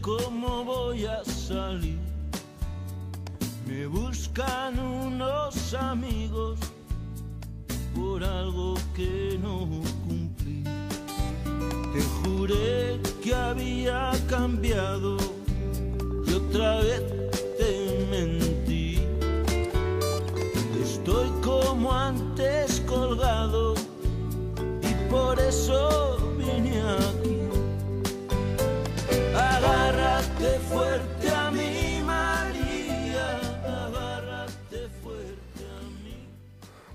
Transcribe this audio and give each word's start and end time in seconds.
cómo 0.00 0.64
voy 0.64 1.06
a 1.06 1.24
salir. 1.24 1.98
Me 3.66 3.86
buscan 3.86 4.78
unos 4.78 5.74
amigos 5.74 6.23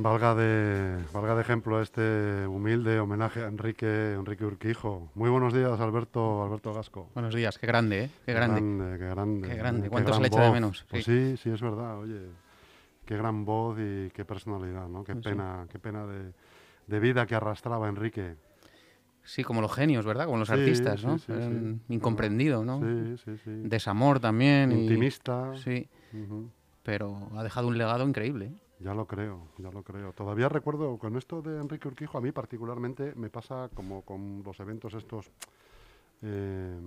Valga 0.01 0.33
de, 0.33 1.03
valga 1.13 1.35
de 1.35 1.41
ejemplo 1.41 1.81
este 1.81 2.47
humilde 2.47 3.01
homenaje 3.01 3.43
a 3.43 3.47
Enrique, 3.47 4.13
Enrique 4.13 4.45
Urquijo. 4.45 5.11
Muy 5.13 5.29
buenos 5.29 5.53
días, 5.53 5.77
Alberto, 5.81 6.41
Alberto 6.41 6.73
Gasco. 6.73 7.09
Buenos 7.13 7.35
días, 7.35 7.57
qué 7.57 7.67
grande, 7.67 8.05
¿eh? 8.05 8.09
Qué 8.25 8.33
grande. 8.33 8.61
Qué 8.97 9.05
grande. 9.07 9.47
Qué 9.49 9.55
grande. 9.55 9.83
qué 9.83 9.89
¿Cuánto 9.89 10.13
se 10.13 10.21
le 10.21 10.27
echa 10.27 10.41
de 10.43 10.51
menos? 10.51 10.85
Pues 10.89 11.03
sí, 11.03 11.35
sí, 11.35 11.49
es 11.49 11.61
verdad, 11.61 11.99
oye. 11.99 12.29
Qué 13.05 13.17
gran 13.17 13.43
voz 13.43 13.77
y 13.77 14.09
qué 14.11 14.23
personalidad, 14.23 14.87
¿no? 14.87 15.03
Qué 15.03 15.15
Sí, 15.15 15.21
pena, 15.21 15.67
qué 15.69 15.79
pena 15.79 16.05
de, 16.05 16.31
de 16.87 16.99
vida 17.01 17.25
que 17.25 17.35
arrastraba 17.35 17.89
Enrique. 17.89 18.35
Sí, 19.25 19.43
como 19.43 19.59
los 19.59 19.73
genios, 19.73 20.05
¿verdad? 20.05 20.27
Como 20.27 20.37
los 20.37 20.47
Sí, 20.47 20.53
artistas, 20.53 21.03
¿no? 21.03 21.19
Eran 21.27 21.81
incomprendido, 21.89 22.63
¿no? 22.63 22.79
Sí, 22.79 23.17
sí, 23.25 23.37
sí. 23.43 23.51
Desamor 23.63 24.21
también. 24.21 24.71
y- 24.71 24.75
Intimista. 24.75 25.51
Sí, 25.57 25.89
pero 26.83 27.17
ha 27.35 27.43
dejado 27.43 27.67
un 27.67 27.77
legado 27.77 28.07
increíble. 28.07 28.45
¿eh? 28.45 28.53
Ya 28.79 28.93
lo 28.93 29.05
creo, 29.05 29.49
ya 29.57 29.69
lo 29.71 29.83
creo. 29.83 30.13
Todavía 30.13 30.47
recuerdo 30.47 30.97
con 30.97 31.17
esto 31.17 31.41
de 31.41 31.59
Enrique 31.59 31.87
Urquijo, 31.87 32.17
a 32.17 32.21
mí 32.21 32.31
particularmente 32.31 33.13
me 33.15 33.29
pasa 33.29 33.69
como 33.73 34.03
con 34.03 34.41
los 34.45 34.57
eventos 34.61 34.93
estos, 34.93 35.29
eh, 36.21 36.79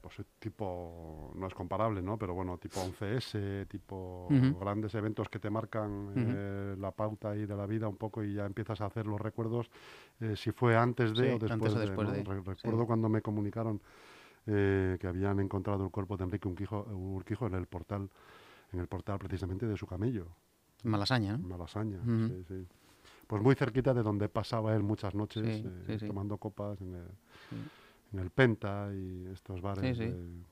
pues 0.00 0.26
tipo, 0.40 1.30
no 1.36 1.46
es 1.46 1.54
comparable, 1.54 2.02
¿no? 2.02 2.16
Pero 2.18 2.34
bueno, 2.34 2.58
tipo 2.58 2.80
11S, 2.80 3.66
tipo 3.68 4.28
grandes 4.60 4.94
eventos 4.96 5.28
que 5.28 5.38
te 5.38 5.50
marcan 5.50 6.08
eh, 6.16 6.76
la 6.78 6.90
pauta 6.90 7.30
ahí 7.30 7.46
de 7.46 7.56
la 7.56 7.66
vida 7.66 7.86
un 7.88 7.96
poco 7.96 8.24
y 8.24 8.34
ya 8.34 8.44
empiezas 8.44 8.80
a 8.80 8.86
hacer 8.86 9.06
los 9.06 9.20
recuerdos, 9.20 9.70
eh, 10.20 10.34
si 10.36 10.50
fue 10.50 10.76
antes 10.76 11.16
de 11.16 11.16
Sí, 11.16 11.22
o 11.22 11.38
después 11.38 11.52
antes 11.52 11.74
o 11.74 11.78
de. 11.78 11.86
después 11.86 12.08
¿no? 12.08 12.14
de, 12.14 12.24
Re- 12.24 12.42
sí. 12.42 12.50
recuerdo 12.50 12.86
cuando 12.86 13.08
me 13.08 13.22
comunicaron 13.22 13.80
eh, 14.48 14.96
que 15.00 15.06
habían 15.06 15.38
encontrado 15.38 15.84
el 15.84 15.90
cuerpo 15.90 16.16
de 16.16 16.24
Enrique 16.24 16.48
Urquijo, 16.48 16.82
Urquijo 16.92 17.46
en 17.46 17.54
el 17.54 17.66
portal, 17.66 18.08
en 18.72 18.80
el 18.80 18.88
portal 18.88 19.18
precisamente 19.18 19.66
de 19.66 19.76
su 19.76 19.86
camello. 19.86 20.26
Malasaña, 20.86 21.36
¿no? 21.36 21.48
Malasaña, 21.48 21.98
sí, 22.04 22.44
sí. 22.48 22.66
Pues 23.26 23.42
muy 23.42 23.54
cerquita 23.54 23.92
de 23.92 24.02
donde 24.02 24.28
pasaba 24.28 24.74
él 24.74 24.82
muchas 24.82 25.14
noches, 25.14 25.44
Sí, 25.62 25.64
eh, 25.88 25.98
sí, 25.98 26.06
tomando 26.06 26.38
copas 26.38 26.80
en 26.80 26.94
el, 26.94 27.08
en 28.12 28.18
el 28.20 28.30
Penta 28.30 28.88
y 28.94 29.26
estos 29.32 29.60
bares. 29.60 29.98
De- 29.98 30.44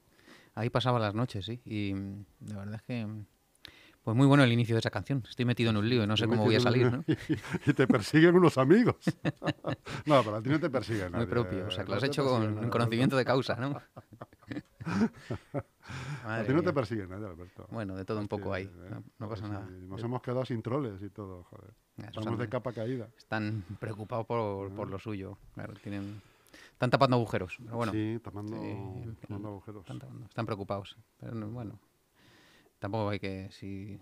Ahí 0.57 0.71
pasaba 0.71 0.99
las 0.99 1.15
noches, 1.15 1.45
sí. 1.47 1.61
Y 1.65 1.95
mm, 1.95 2.25
la 2.49 2.57
verdad 2.59 2.75
es 2.77 2.83
que. 2.83 3.07
mm, 3.07 3.25
Pues 4.03 4.17
muy 4.17 4.27
bueno 4.27 4.45
el 4.45 4.53
inicio 4.53 4.75
de 4.75 4.81
esa 4.81 4.91
canción. 4.91 5.23
Estoy 5.29 5.45
metido 5.45 5.70
en 5.70 5.77
un 5.77 5.89
lío 5.89 6.05
y 6.05 6.07
no 6.07 6.17
sé 6.17 6.27
cómo 6.27 6.42
voy 6.45 6.57
a 6.57 6.61
salir, 6.61 6.91
¿no? 6.92 7.05
y 7.67 7.73
te 7.73 7.87
persiguen 7.87 8.35
unos 8.37 8.58
amigos. 8.58 8.97
no, 10.07 10.23
pero 10.25 10.37
a 10.37 10.42
ti 10.42 10.51
no 10.51 10.61
te 10.61 10.69
persiguen. 10.70 11.13
Muy 11.13 11.20
nadie, 11.20 11.27
propio. 11.27 11.67
O 11.69 11.70
sea, 11.70 11.85
que 11.85 11.91
lo 11.91 11.97
has 11.97 12.03
hecho 12.03 12.25
con 12.25 12.70
conocimiento 12.70 13.17
de 13.17 13.25
causa, 13.25 13.57
¿no? 13.57 13.70
A 16.24 16.42
ti 16.46 16.52
no 16.52 16.62
te 16.62 16.72
persiguen 16.72 17.11
nadie, 17.11 17.27
Alberto. 17.27 17.67
Bueno, 17.70 17.95
de 17.95 18.05
todo 18.05 18.18
un 18.20 18.28
poco 18.28 18.52
ahí. 18.52 18.64
eh, 18.64 18.89
No, 18.90 19.05
no 19.18 19.28
pasa 19.28 19.46
nada. 19.48 19.67
Nos 19.67 20.02
hemos 20.02 20.22
quedado 20.22 20.45
sin 20.45 20.62
troles 20.62 21.02
y 21.02 21.11
todo, 21.11 21.45
joder. 21.45 21.74
Estamos 21.98 22.39
de 22.39 22.48
capa 22.48 22.72
caída. 22.72 23.08
Están 23.18 23.64
preocupados 23.78 24.27
por, 24.27 24.70
Ah. 24.70 24.74
por 24.74 24.89
lo 24.90 24.98
suyo. 24.98 25.39
Claro, 25.55 25.74
tienen... 25.74 26.20
Están 26.72 26.90
tapando 26.90 27.17
agujeros. 27.17 27.56
Pero 27.62 27.77
bueno, 27.77 27.92
sí, 27.92 28.18
tapando, 28.22 28.61
sí, 28.61 28.77
tapando 29.20 29.48
agujeros. 29.48 29.80
están, 29.83 29.98
tapando- 29.98 30.24
están 30.27 30.46
preocupados. 30.46 30.96
Pero 31.20 31.34
no- 31.34 31.48
bueno, 31.51 31.78
tampoco 32.78 33.11
hay 33.11 33.20
que... 33.20 33.48
Si, 33.52 34.01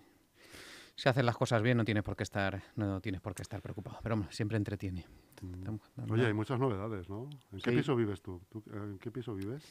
si 0.95 1.09
haces 1.09 1.23
las 1.25 1.35
cosas 1.37 1.61
bien 1.61 1.77
no 1.77 1.85
tienes 1.85 2.03
por 2.03 2.15
qué 2.15 2.23
estar, 2.23 2.63
no 2.75 2.99
tienes 3.01 3.21
por 3.21 3.35
qué 3.35 3.41
estar 3.41 3.61
preocupado. 3.61 3.99
Pero 4.01 4.15
hombre, 4.15 4.29
siempre 4.31 4.57
entretiene. 4.57 5.05
Mm. 5.41 6.11
Oye, 6.11 6.25
hay 6.27 6.33
muchas 6.33 6.59
novedades, 6.59 7.09
¿no? 7.09 7.29
¿En 7.51 7.59
qué 7.59 7.71
piso 7.71 7.95
vives 7.95 8.21
tú? 8.21 8.41
¿Tú, 8.49 8.63
eh, 8.71 8.75
¿En 8.77 8.97
qué 8.99 9.11
piso 9.11 9.35
vives? 9.35 9.63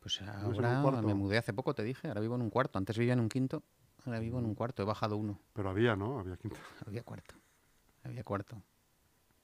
Pues 0.00 0.20
ahora 0.22 1.02
me 1.02 1.14
mudé 1.14 1.38
hace 1.38 1.52
poco, 1.52 1.74
te 1.74 1.82
dije. 1.84 2.08
Ahora 2.08 2.20
vivo 2.20 2.34
en 2.34 2.42
un 2.42 2.50
cuarto. 2.50 2.78
Antes 2.78 2.96
vivía 2.98 3.12
en 3.12 3.20
un 3.20 3.28
quinto. 3.28 3.62
Ahora 4.06 4.18
vivo 4.18 4.38
en 4.38 4.46
un 4.46 4.54
cuarto. 4.54 4.82
He 4.82 4.86
bajado 4.86 5.16
uno. 5.16 5.38
Pero 5.52 5.68
había, 5.70 5.94
¿no? 5.96 6.18
Había 6.18 6.36
quinta. 6.36 6.58
Había 6.86 7.02
cuarto. 7.02 7.34
Había 8.04 8.24
cuarto. 8.24 8.62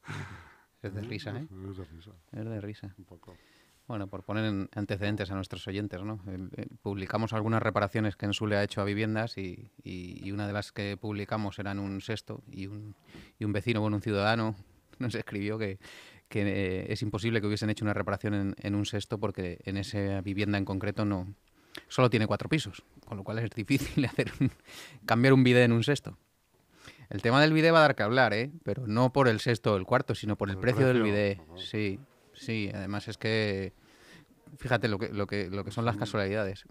Es 0.82 0.94
de 0.94 1.00
risa, 1.02 1.30
¿eh? 1.36 1.48
Es 1.50 1.76
de 1.76 1.84
risa, 1.84 2.12
Es 2.32 2.44
de 2.44 2.60
risa. 2.60 2.94
un 2.96 3.04
poco. 3.06 3.34
Bueno, 3.88 4.06
por 4.08 4.22
poner 4.22 4.44
en 4.44 4.68
antecedentes 4.74 5.30
a 5.30 5.34
nuestros 5.34 5.66
oyentes, 5.66 6.00
¿no? 6.02 6.20
El- 6.26 6.50
el- 6.54 6.68
publicamos 6.80 7.32
algunas 7.32 7.60
reparaciones 7.62 8.14
que 8.14 8.26
Ensule 8.26 8.56
ha 8.56 8.62
hecho 8.62 8.80
a 8.82 8.84
viviendas 8.84 9.36
y, 9.36 9.70
y- 9.82 10.20
y 10.24 10.30
una 10.32 10.46
de 10.46 10.52
las 10.52 10.70
que 10.72 10.96
publicamos 10.96 11.58
era 11.58 11.72
en 11.72 11.80
un 11.80 12.00
sexto 12.02 12.44
y 12.52 12.66
un, 12.68 12.94
y 13.38 13.44
un 13.44 13.52
vecino, 13.52 13.80
bueno, 13.80 13.96
un 13.96 14.02
ciudadano, 14.02 14.54
nos 15.00 15.14
escribió 15.16 15.58
que, 15.58 15.78
que, 16.28 16.42
eh, 16.42 16.86
es 16.92 17.02
imposible 17.02 17.40
que 17.40 17.46
hubiesen 17.46 17.70
hecho 17.70 17.84
una 17.84 17.94
reparación 17.94 18.34
en, 18.34 18.54
en 18.60 18.74
un 18.74 18.84
sexto 18.86 19.18
porque 19.18 19.58
en 19.64 19.76
esa 19.76 20.20
vivienda 20.22 20.58
en 20.58 20.64
concreto 20.64 21.04
no 21.04 21.34
solo 21.88 22.08
tiene 22.10 22.26
cuatro 22.26 22.48
pisos, 22.48 22.82
con 23.06 23.16
lo 23.16 23.24
cual 23.24 23.38
es 23.38 23.50
difícil 23.50 24.04
hacer 24.06 24.32
un- 24.40 24.50
cambiar 25.04 25.32
un 25.34 25.44
bidé 25.44 25.64
en 25.64 25.72
un 25.72 25.84
sexto. 25.84 26.16
El 27.10 27.22
tema 27.22 27.40
del 27.40 27.52
bidé 27.52 27.70
va 27.70 27.78
a 27.78 27.82
dar 27.82 27.94
que 27.94 28.02
hablar, 28.02 28.32
¿eh? 28.34 28.50
Pero 28.64 28.86
no 28.88 29.12
por 29.12 29.28
el 29.28 29.38
sexto 29.40 29.74
o 29.74 29.76
el 29.76 29.84
cuarto, 29.84 30.14
sino 30.16 30.36
por 30.36 30.50
el 30.50 30.56
precio 30.58 30.86
del 30.88 30.96
ajá. 31.34 31.56
Sí, 31.60 32.00
sí. 32.34 32.70
Además 32.74 33.06
es 33.06 33.16
que 33.16 33.72
fíjate 34.58 34.88
lo 34.88 34.98
que, 34.98 35.10
lo 35.10 35.26
que, 35.28 35.48
lo 35.48 35.64
que 35.64 35.70
son 35.70 35.84
las 35.84 35.96
casualidades. 35.96 36.64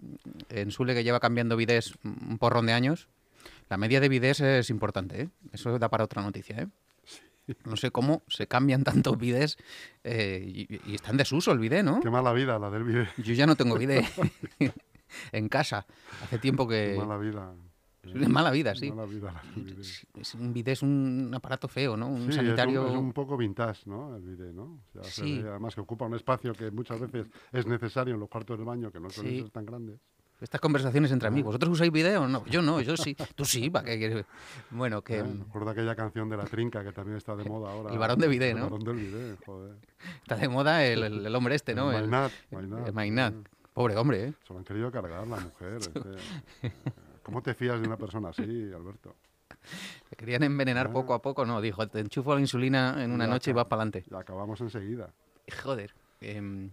En 0.50 0.70
Sule, 0.70 0.92
que 0.94 1.04
lleva 1.04 1.20
cambiando 1.20 1.56
bidés 1.56 1.94
un 2.04 2.36
porrón 2.38 2.66
de 2.66 2.72
años, 2.74 3.08
la 3.70 3.78
media 3.78 4.00
de 4.00 4.08
bidés 4.10 4.40
es 4.40 4.68
importante, 4.68 5.22
¿eh? 5.22 5.28
Eso 5.52 5.78
da 5.78 5.88
para 5.88 6.04
otra 6.04 6.20
noticia, 6.20 6.58
¿eh? 6.58 6.66
No 7.64 7.76
sé 7.76 7.90
cómo 7.90 8.22
se 8.28 8.46
cambian 8.46 8.82
tantos 8.84 9.16
bidés 9.18 9.56
eh, 10.04 10.42
y, 10.46 10.90
y 10.90 10.94
está 10.96 11.10
en 11.10 11.16
desuso 11.18 11.52
el 11.52 11.58
bidé, 11.58 11.82
¿no? 11.82 12.00
Qué 12.00 12.10
mala 12.10 12.32
vida 12.32 12.58
la 12.58 12.70
del 12.70 12.84
vídeo. 12.84 13.06
Yo 13.18 13.34
ya 13.34 13.46
no 13.46 13.56
tengo 13.56 13.76
bidé 13.78 14.04
en 15.32 15.48
casa. 15.48 15.86
Hace 16.22 16.38
tiempo 16.38 16.66
Qué 16.66 16.92
que... 16.94 16.98
mala 16.98 17.18
vida. 17.18 17.54
Es 18.04 18.28
mala 18.28 18.52
vida, 18.52 18.72
sí. 18.76 18.90
Mala 18.92 19.04
vida 19.06 19.42
un 20.38 20.52
bidé 20.52 20.72
es 20.72 20.82
un 20.82 21.28
aparato 21.34 21.66
feo, 21.66 21.96
¿no? 21.96 22.06
Un 22.08 22.26
Sí, 22.26 22.28
es 22.30 22.36
un- 22.38 22.44
sanitario... 22.44 22.86
Es 22.88 22.94
un, 22.94 23.12
poco 23.12 23.36
vintage, 23.36 23.82
¿no? 23.86 24.14
El 24.16 24.22
vídeo, 24.22 24.52
¿no? 24.52 24.62
O 24.62 24.92
sea, 24.92 25.02
se 25.02 25.22
Sí. 25.24 25.42
ve, 25.42 25.48
además 25.50 25.74
que 25.74 25.80
ocupa 25.80 26.04
un 26.06 26.14
espacio 26.14 26.52
que 26.52 26.70
muchas 26.70 27.00
veces 27.00 27.26
es 27.52 27.66
necesario 27.66 28.14
en 28.14 28.20
los 28.20 28.28
cuartos 28.28 28.58
del 28.58 28.64
baño, 28.64 28.92
que 28.92 29.00
no 29.00 29.10
suelen 29.10 29.32
Sí. 29.34 29.40
ser 29.40 29.50
tan 29.50 29.66
grandes. 29.66 29.98
Estas 30.40 30.60
conversaciones 30.60 31.10
entre 31.12 31.28
amigos. 31.28 31.46
¿Vosotros 31.48 31.70
usáis 31.72 31.90
video? 31.90 32.28
No, 32.28 32.44
yo 32.46 32.60
no, 32.60 32.80
yo 32.82 32.96
sí. 32.96 33.16
Tú 33.34 33.44
sí, 33.46 33.70
¿para 33.70 33.86
qué 33.86 33.96
quieres? 33.98 34.26
Bueno, 34.70 35.00
que 35.02 35.18
¿eh? 35.18 35.22
Recuerda 35.22 35.70
aquella 35.70 35.94
canción 35.96 36.28
de 36.28 36.36
La 36.36 36.44
Trinca 36.44 36.84
que 36.84 36.92
también 36.92 37.16
está 37.16 37.34
de 37.36 37.44
moda 37.44 37.72
ahora. 37.72 37.90
El 37.92 37.98
varón 37.98 38.18
de 38.18 38.28
Bidé, 38.28 38.50
El 38.50 38.58
¿no? 38.58 38.64
varón 38.64 38.84
del 38.84 38.96
Bidé, 38.96 39.36
joder. 39.46 39.76
está 40.22 40.36
de 40.36 40.48
moda 40.48 40.84
el, 40.84 41.02
el- 41.04 41.26
el 41.26 41.34
hombre 41.34 41.54
este, 41.54 41.74
¿no? 41.74 41.90
El 41.90 42.04
El, 42.04 42.08
Mainat, 42.10 42.32
el- 42.86 42.92
Mainat, 42.92 43.32
el. 43.34 43.44
Pobre 43.72 43.96
hombre, 43.96 44.24
¿eh? 44.28 44.32
Se 44.46 44.52
lo 44.52 44.58
han 44.58 44.64
querido 44.66 44.90
cargar 44.92 45.26
la 45.26 45.36
mujer. 45.40 45.78
que- 46.60 46.72
¿Cómo 47.22 47.42
te 47.42 47.54
fías 47.54 47.80
de 47.80 47.86
una 47.86 47.96
persona 47.96 48.28
así, 48.28 48.42
Alberto? 48.74 49.14
Le 50.10 50.16
querían 50.16 50.42
envenenar 50.42 50.88
Ah. 50.88 50.92
poco 50.92 51.14
a 51.14 51.22
poco, 51.22 51.44
no. 51.46 51.60
Dijo, 51.62 51.88
te 51.88 52.00
enchufo 52.00 52.34
la 52.34 52.40
insulina 52.40 53.02
en 53.02 53.10
una 53.10 53.24
Ya 53.24 53.30
noche 53.30 53.50
y 53.50 53.54
vas 53.54 53.64
para 53.66 53.82
adelante. 53.82 54.04
Y 54.10 54.14
acabamos 54.14 54.60
enseguida. 54.60 55.08
Joder. 55.62 55.94
em, 56.20 56.70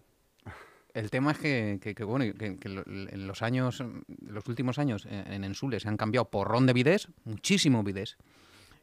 el 0.94 1.10
tema 1.10 1.32
es 1.32 1.40
que, 1.40 2.04
bueno, 2.06 2.26
que, 2.38 2.58
en 2.64 3.28
los 3.28 3.42
años, 3.42 3.80
en 3.80 4.04
los 4.22 4.48
últimos 4.48 4.78
años 4.78 5.08
eh, 5.10 5.24
en 5.28 5.44
Ensule 5.44 5.80
se 5.80 5.88
han 5.88 5.98
cambiado 5.98 6.30
porrón 6.30 6.68
de 6.68 6.74
bidés, 6.74 7.08
muchísimo 7.26 7.84
bidés. 7.84 8.18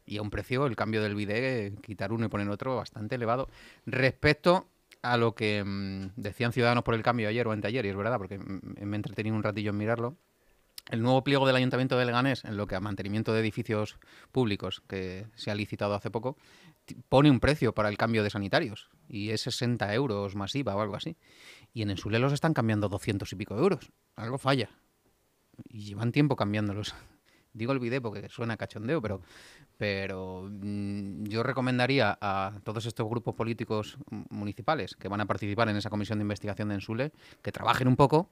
Y 0.05 0.17
a 0.17 0.21
un 0.21 0.29
precio, 0.29 0.65
el 0.65 0.75
cambio 0.75 1.01
del 1.01 1.15
bidé, 1.15 1.67
eh, 1.67 1.73
quitar 1.81 2.11
uno 2.11 2.25
y 2.25 2.29
poner 2.29 2.49
otro, 2.49 2.75
bastante 2.75 3.15
elevado. 3.15 3.49
Respecto 3.85 4.67
a 5.01 5.17
lo 5.17 5.35
que 5.35 5.63
mm, 5.63 6.11
decían 6.15 6.51
Ciudadanos 6.51 6.83
por 6.83 6.95
el 6.95 7.03
Cambio 7.03 7.29
ayer 7.29 7.47
o 7.47 7.51
anteayer, 7.51 7.85
y 7.85 7.89
es 7.89 7.95
verdad, 7.95 8.17
porque 8.17 8.37
mm, 8.37 8.83
me 8.83 8.95
he 8.95 8.97
entretenido 8.97 9.35
un 9.35 9.43
ratillo 9.43 9.71
en 9.71 9.77
mirarlo. 9.77 10.17
El 10.89 11.03
nuevo 11.03 11.23
pliego 11.23 11.45
del 11.45 11.55
Ayuntamiento 11.55 11.97
de 11.97 12.05
Leganés, 12.05 12.43
en 12.43 12.57
lo 12.57 12.67
que 12.67 12.75
a 12.75 12.79
mantenimiento 12.79 13.33
de 13.33 13.39
edificios 13.39 13.97
públicos, 14.31 14.81
que 14.87 15.27
se 15.35 15.51
ha 15.51 15.55
licitado 15.55 15.93
hace 15.93 16.09
poco, 16.09 16.37
pone 17.09 17.29
un 17.29 17.39
precio 17.39 17.73
para 17.73 17.89
el 17.89 17.97
cambio 17.97 18.23
de 18.23 18.29
sanitarios 18.29 18.89
y 19.07 19.31
es 19.31 19.41
60 19.41 19.93
euros 19.93 20.35
masiva 20.35 20.75
o 20.75 20.81
algo 20.81 20.95
así. 20.95 21.17
Y 21.73 21.81
en 21.81 21.91
Ensule 21.91 22.19
los 22.19 22.33
están 22.33 22.53
cambiando 22.53 22.89
200 22.89 23.31
y 23.31 23.35
pico 23.35 23.57
euros. 23.57 23.91
Algo 24.15 24.37
falla. 24.37 24.69
Y 25.69 25.83
llevan 25.83 26.11
tiempo 26.11 26.35
cambiándolos. 26.35 26.95
Digo 27.53 27.77
bidet 27.77 28.01
porque 28.01 28.29
suena 28.29 28.55
cachondeo, 28.55 29.01
pero, 29.01 29.21
pero 29.77 30.47
mm, 30.49 31.25
yo 31.25 31.43
recomendaría 31.43 32.17
a 32.21 32.53
todos 32.63 32.85
estos 32.85 33.09
grupos 33.09 33.35
políticos 33.35 33.97
municipales 34.29 34.95
que 34.95 35.09
van 35.09 35.19
a 35.19 35.25
participar 35.25 35.67
en 35.67 35.75
esa 35.75 35.89
comisión 35.89 36.19
de 36.19 36.23
investigación 36.23 36.69
de 36.69 36.75
Ensule 36.75 37.11
que 37.41 37.51
trabajen 37.51 37.89
un 37.89 37.97
poco, 37.97 38.29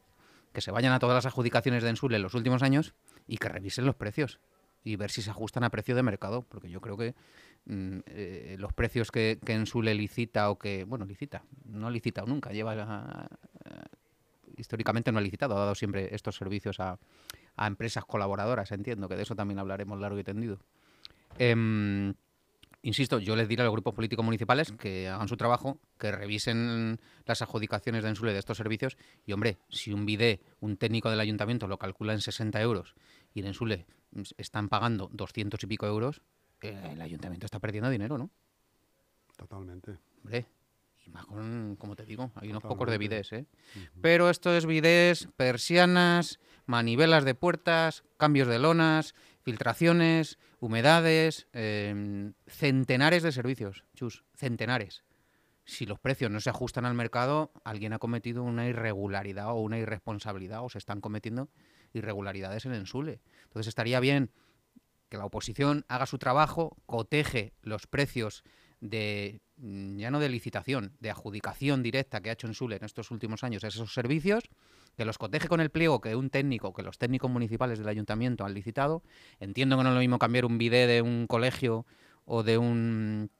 que 0.53 0.61
se 0.61 0.71
vayan 0.71 0.93
a 0.93 0.99
todas 0.99 1.15
las 1.15 1.25
adjudicaciones 1.25 1.83
de 1.83 1.89
Ensule 1.89 2.15
en 2.15 2.21
los 2.21 2.33
últimos 2.33 2.63
años 2.63 2.93
y 3.27 3.37
que 3.37 3.49
revisen 3.49 3.85
los 3.85 3.95
precios 3.95 4.39
y 4.83 4.95
ver 4.95 5.11
si 5.11 5.21
se 5.21 5.29
ajustan 5.29 5.63
a 5.63 5.69
precio 5.69 5.95
de 5.95 6.03
mercado, 6.03 6.43
porque 6.43 6.69
yo 6.69 6.81
creo 6.81 6.97
que 6.97 7.13
mm, 7.65 7.99
eh, 8.07 8.55
los 8.59 8.73
precios 8.73 9.11
que, 9.11 9.39
que 9.45 9.53
Ensule 9.53 9.93
licita 9.93 10.49
o 10.49 10.57
que, 10.57 10.83
bueno, 10.85 11.05
licita, 11.05 11.43
no 11.65 11.87
ha 11.87 11.91
licitado 11.91 12.27
nunca, 12.27 12.51
lleva 12.51 12.73
a- 12.73 13.27
históricamente 14.57 15.11
no 15.11 15.19
ha 15.19 15.21
licitado, 15.21 15.55
ha 15.55 15.59
dado 15.59 15.75
siempre 15.75 16.13
estos 16.13 16.35
servicios 16.35 16.79
a, 16.79 16.99
a 17.55 17.67
empresas 17.67 18.05
colaboradoras, 18.05 18.71
entiendo, 18.71 19.07
que 19.07 19.15
de 19.15 19.23
eso 19.23 19.35
también 19.35 19.59
hablaremos 19.59 19.99
largo 19.99 20.19
y 20.19 20.23
tendido. 20.23 20.59
Em, 21.37 22.13
insisto, 22.81 23.19
yo 23.19 23.35
les 23.35 23.47
diré 23.47 23.61
a 23.61 23.65
los 23.65 23.71
grupos 23.73 23.93
políticos 23.93 24.25
municipales 24.25 24.71
que 24.73 25.07
hagan 25.07 25.27
su 25.27 25.37
trabajo, 25.37 25.79
que 25.97 26.11
revisen 26.11 26.99
las 27.25 27.41
adjudicaciones 27.41 28.03
de 28.03 28.09
Ensule 28.09 28.33
de 28.33 28.39
estos 28.39 28.57
servicios 28.57 28.97
y, 29.25 29.31
hombre, 29.33 29.57
si 29.69 29.93
un 29.93 30.05
bidé, 30.05 30.41
un 30.59 30.75
técnico 30.77 31.09
del 31.09 31.19
ayuntamiento 31.19 31.67
lo 31.67 31.77
calcula 31.77 32.13
en 32.13 32.21
60 32.21 32.59
euros 32.61 32.95
y 33.33 33.41
en 33.41 33.47
Ensule 33.47 33.85
mm, 34.11 34.21
están 34.37 34.69
pagando 34.69 35.09
200 35.13 35.61
y 35.63 35.67
pico 35.67 35.85
euros, 35.85 36.21
eh, 36.61 36.89
el 36.91 37.01
ayuntamiento 37.01 37.45
está 37.45 37.59
perdiendo 37.59 37.89
dinero, 37.89 38.17
¿no? 38.17 38.29
Totalmente. 39.37 39.97
Hombre, 40.17 40.45
y 41.05 41.09
más 41.09 41.25
con, 41.25 41.75
como 41.77 41.95
te 41.95 42.05
digo, 42.05 42.31
hay 42.35 42.49
unos 42.49 42.63
pocos 42.63 42.89
de 42.89 42.97
bidés, 42.97 43.31
¿eh? 43.31 43.45
Pero 44.01 44.29
esto 44.29 44.53
es 44.53 44.65
bidés, 44.65 45.29
persianas, 45.37 46.39
manivelas 46.65 47.23
de 47.23 47.35
puertas, 47.35 48.03
cambios 48.17 48.47
de 48.47 48.59
lonas, 48.59 49.15
filtraciones, 49.41 50.37
humedades, 50.59 51.47
em, 51.53 52.33
centenares 52.47 53.23
de 53.23 53.31
servicios, 53.31 53.85
chus, 53.95 54.23
centenares. 54.35 55.03
Si 55.63 55.85
los 55.85 55.99
precios 55.99 56.31
no 56.31 56.39
se 56.41 56.49
ajustan 56.49 56.85
al 56.85 56.95
mercado, 56.95 57.51
alguien 57.63 57.93
ha 57.93 57.99
cometido 57.99 58.43
una 58.43 58.67
irregularidad 58.67 59.51
o 59.51 59.61
una 59.61 59.77
irresponsabilidad 59.77 60.63
o 60.63 60.69
se 60.69 60.79
están 60.79 60.99
cometiendo 60.99 61.49
irregularidades 61.93 62.65
en 62.65 62.73
Ensule. 62.73 63.21
Entonces 63.43 63.67
estaría 63.67 63.99
bien 63.99 64.31
que 65.09 65.17
la 65.17 65.25
oposición 65.25 65.85
haga 65.87 66.05
su 66.05 66.17
trabajo, 66.17 66.77
coteje 66.85 67.53
los 67.61 67.87
precios 67.87 68.43
de 68.79 69.41
mm, 69.57 69.97
ya 69.97 70.11
no 70.11 70.19
de 70.19 70.29
licitación, 70.29 70.93
de 70.99 71.09
adjudicación 71.09 71.83
directa 71.83 72.21
que 72.21 72.29
ha 72.29 72.33
hecho 72.33 72.47
Ensule 72.47 72.77
en 72.77 72.85
estos 72.85 73.11
últimos 73.11 73.43
años 73.43 73.63
esos 73.63 73.93
servicios, 73.93 74.43
que 74.95 75.05
los 75.05 75.17
coteje 75.17 75.47
con 75.47 75.61
el 75.61 75.69
pliego 75.69 76.01
que 76.01 76.15
un 76.15 76.29
técnico, 76.29 76.73
que 76.73 76.83
los 76.83 76.97
técnicos 76.97 77.31
municipales 77.31 77.79
del 77.79 77.87
ayuntamiento 77.87 78.45
han 78.45 78.53
licitado. 78.53 79.03
Entiendo 79.39 79.77
que 79.77 79.83
no 79.83 79.89
es 79.89 79.95
lo 79.95 80.01
mismo 80.01 80.19
cambiar 80.19 80.45
un 80.45 80.57
bidé 80.57 80.87
de 80.87 81.01
un 81.01 81.27
colegio 81.27 81.85
o 82.25 82.43
de 82.43 82.57
un 82.57 83.31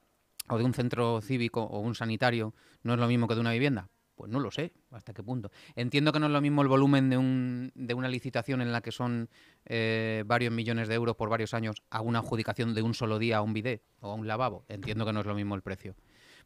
o 0.50 0.58
de 0.58 0.64
un 0.64 0.74
centro 0.74 1.22
cívico 1.22 1.62
o 1.62 1.80
un 1.80 1.96
sanitario, 1.96 2.56
no 2.82 2.94
es 2.94 3.00
lo 3.00 3.08
mismo 3.08 3.28
que 3.28 3.36
de 3.36 3.42
una 3.42 3.52
vivienda. 3.52 3.90
Pues 4.20 4.30
no 4.30 4.42
lo 4.42 4.52
sé, 4.52 4.74
hasta 4.92 5.14
qué 5.14 5.24
punto. 5.24 5.50
Entiendo 5.78 6.12
que 6.12 6.20
no 6.20 6.26
es 6.26 6.32
lo 6.34 6.42
mismo 6.42 6.62
el 6.62 6.68
volumen 6.68 7.10
de, 7.10 7.16
un, 7.18 7.72
de 7.74 7.94
una 7.94 8.10
licitación 8.10 8.62
en 8.62 8.74
la 8.74 8.82
que 8.82 8.92
son 8.92 9.30
eh, 9.64 10.26
varios 10.28 10.52
millones 10.52 10.90
de 10.90 10.96
euros 10.96 11.16
por 11.16 11.30
varios 11.30 11.54
años 11.54 11.78
a 11.90 12.02
una 12.02 12.20
adjudicación 12.20 12.74
de 12.76 12.82
un 12.82 12.94
solo 12.94 13.18
día 13.18 13.38
a 13.38 13.42
un 13.42 13.54
bidé 13.54 13.82
o 14.02 14.12
a 14.12 14.16
un 14.16 14.28
lavabo. 14.28 14.66
Entiendo 14.68 15.06
que 15.06 15.14
no 15.14 15.22
es 15.22 15.26
lo 15.26 15.36
mismo 15.36 15.56
el 15.56 15.62
precio. 15.62 15.96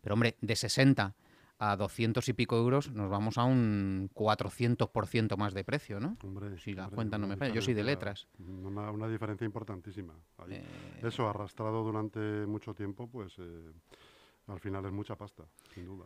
Pero 0.02 0.14
hombre, 0.14 0.38
de 0.40 0.56
60 0.56 1.16
a 1.58 1.76
200 1.76 2.30
y 2.30 2.34
pico 2.34 2.58
euros 2.58 2.92
nos 2.92 3.10
vamos 3.10 3.40
a 3.40 3.44
un 3.44 4.12
400% 4.14 5.36
más 5.36 5.56
de 5.56 5.64
precio, 5.64 6.00
¿no? 6.00 6.16
Hombre, 6.24 6.60
Si 6.60 6.74
la 6.74 6.84
hombre, 6.84 6.96
cuenta 6.96 7.18
no 7.18 7.26
me 7.26 7.38
falla. 7.38 7.56
Yo 7.56 7.62
soy 7.64 7.74
de 7.74 7.84
letras. 7.84 8.28
Una, 8.38 8.92
una 8.92 9.08
diferencia 9.08 9.46
importantísima. 9.46 10.14
ahí. 10.38 10.54
Eh, 10.58 10.64
Eso 11.02 11.28
arrastrado 11.28 11.84
durante 11.84 12.20
mucho 12.46 12.76
tiempo, 12.76 13.08
pues 13.08 13.34
eh, 13.40 13.72
al 14.46 14.60
final 14.60 14.86
es 14.86 14.92
mucha 14.92 15.16
pasta, 15.16 15.44
sin 15.74 15.86
duda. 15.86 16.06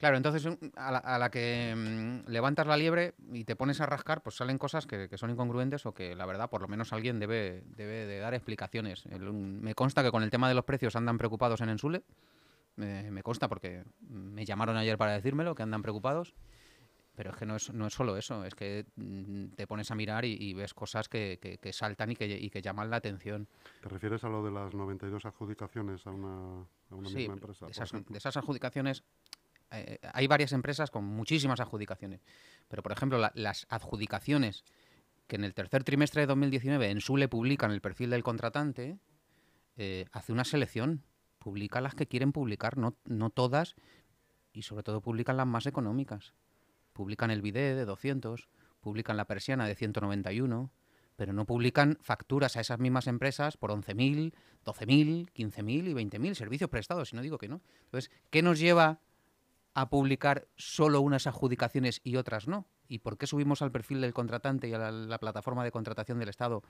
Claro, 0.00 0.16
entonces 0.16 0.48
a 0.76 0.90
la, 0.92 0.98
a 0.98 1.18
la 1.18 1.30
que 1.30 1.74
mm, 1.76 2.30
levantas 2.30 2.66
la 2.66 2.78
liebre 2.78 3.12
y 3.34 3.44
te 3.44 3.54
pones 3.54 3.82
a 3.82 3.86
rascar, 3.86 4.22
pues 4.22 4.34
salen 4.34 4.56
cosas 4.56 4.86
que, 4.86 5.10
que 5.10 5.18
son 5.18 5.28
incongruentes 5.28 5.84
o 5.84 5.92
que 5.92 6.14
la 6.16 6.24
verdad, 6.24 6.48
por 6.48 6.62
lo 6.62 6.68
menos 6.68 6.94
alguien 6.94 7.20
debe, 7.20 7.62
debe 7.76 8.06
de 8.06 8.18
dar 8.18 8.32
explicaciones. 8.32 9.04
El- 9.06 9.30
me 9.34 9.74
consta 9.74 10.02
que 10.02 10.10
con 10.10 10.22
el 10.22 10.30
tema 10.30 10.48
de 10.48 10.54
los 10.54 10.64
precios 10.64 10.96
andan 10.96 11.18
preocupados 11.18 11.60
en 11.60 11.68
Ensule. 11.68 12.02
Me, 12.76 13.10
me 13.10 13.22
consta 13.22 13.46
porque 13.48 13.84
me 14.08 14.46
llamaron 14.46 14.78
ayer 14.78 14.96
para 14.96 15.12
decírmelo, 15.12 15.54
que 15.54 15.62
andan 15.64 15.82
preocupados. 15.82 16.34
Pero 17.14 17.32
es 17.32 17.36
que 17.36 17.44
no 17.44 17.56
es, 17.56 17.70
no 17.74 17.86
es 17.86 17.92
solo 17.92 18.16
eso, 18.16 18.42
es 18.46 18.54
que 18.54 18.86
mm, 18.96 19.48
te 19.48 19.66
pones 19.66 19.90
a 19.90 19.94
mirar 19.94 20.24
y, 20.24 20.32
y 20.40 20.54
ves 20.54 20.72
cosas 20.72 21.10
que, 21.10 21.38
que- 21.42 21.58
que 21.58 21.72
saltan 21.74 22.12
y 22.12 22.16
que, 22.16 22.26
y 22.26 22.48
que 22.48 22.62
llaman 22.62 22.88
la 22.88 22.96
atención. 22.96 23.46
¿Te 23.82 23.88
refieres 23.90 24.24
a 24.24 24.30
lo 24.30 24.42
de 24.42 24.50
las 24.50 24.72
92 24.72 25.26
adjudicaciones 25.26 26.06
a 26.06 26.10
una, 26.10 26.62
a 26.90 26.94
una 26.94 27.08
Sí, 27.10 27.16
misma 27.18 27.34
empresa? 27.34 27.66
de 27.66 27.72
esas, 27.72 27.92
de 27.92 28.16
esas 28.18 28.36
adjudicaciones, 28.38 29.02
eh, 29.72 29.98
hay 30.12 30.26
varias 30.26 30.52
empresas 30.52 30.90
con 30.90 31.04
muchísimas 31.04 31.60
adjudicaciones. 31.60 32.20
Pero, 32.68 32.82
por 32.82 32.92
ejemplo, 32.92 33.18
la- 33.18 33.32
las 33.34 33.66
adjudicaciones 33.68 34.64
que 35.26 35.36
en 35.36 35.44
el 35.44 35.54
tercer 35.54 35.84
trimestre 35.84 36.22
de 36.22 36.26
2019 36.26 36.90
en 36.90 37.00
SULE 37.00 37.28
publican 37.28 37.70
el 37.70 37.80
perfil 37.80 38.10
del 38.10 38.22
contratante, 38.22 38.98
eh, 39.76 40.06
hace 40.12 40.32
una 40.32 40.44
selección. 40.44 41.04
Publica 41.38 41.80
las 41.80 41.94
que 41.94 42.06
quieren 42.06 42.32
publicar, 42.32 42.76
no, 42.76 42.96
no 43.04 43.30
todas, 43.30 43.74
y 44.52 44.62
sobre 44.62 44.82
todo 44.82 45.00
publican 45.00 45.36
las 45.36 45.46
más 45.46 45.66
económicas. 45.66 46.34
Publican 46.92 47.30
el 47.30 47.40
bidé 47.40 47.74
de 47.74 47.84
200, 47.84 48.48
publican 48.80 49.16
la 49.16 49.26
persiana 49.26 49.66
de 49.66 49.74
191, 49.76 50.72
pero 51.16 51.32
no 51.32 51.46
publican 51.46 51.98
facturas 52.02 52.56
a 52.56 52.60
esas 52.60 52.78
mismas 52.78 53.06
empresas 53.06 53.56
por 53.56 53.70
11.000, 53.70 54.34
12.000, 54.64 55.30
15.000 55.32 55.86
y 55.88 55.94
20.000 55.94 56.34
servicios 56.34 56.68
prestados, 56.70 57.10
si 57.10 57.16
no 57.16 57.22
digo 57.22 57.38
que 57.38 57.48
no. 57.48 57.60
Entonces, 57.84 58.10
¿qué 58.30 58.42
nos 58.42 58.58
lleva 58.58 59.00
a 59.74 59.88
publicar 59.88 60.48
solo 60.56 61.00
unas 61.00 61.26
adjudicaciones 61.26 62.00
y 62.04 62.16
otras 62.16 62.48
no? 62.48 62.66
¿Y 62.88 62.98
por 63.00 63.18
qué 63.18 63.26
subimos 63.26 63.62
al 63.62 63.70
perfil 63.70 64.00
del 64.00 64.12
contratante 64.14 64.68
y 64.68 64.74
a 64.74 64.78
la, 64.78 64.90
la 64.90 65.18
plataforma 65.18 65.64
de 65.64 65.70
contratación 65.70 66.18
del 66.18 66.28
Estado 66.28 66.62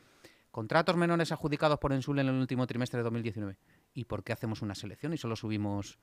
contratos 0.51 0.97
menores 0.97 1.33
adjudicados 1.33 1.79
por 1.79 1.93
Ensul 1.93 2.19
en 2.19 2.29
el 2.29 2.35
último 2.35 2.67
trimestre 2.67 2.99
de 2.99 3.05
2019? 3.05 3.59
¿Y 3.95 4.05
por 4.05 4.23
qué 4.23 4.33
hacemos 4.33 4.63
una 4.63 4.75
selección 4.75 5.13
y 5.13 5.19
solo 5.19 5.37
subimos 5.37 5.99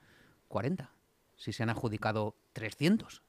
40? 0.48 0.92
Si 1.36 1.54
se 1.54 1.64
han 1.64 1.70
adjudicado 1.70 2.36
300. 2.54 3.24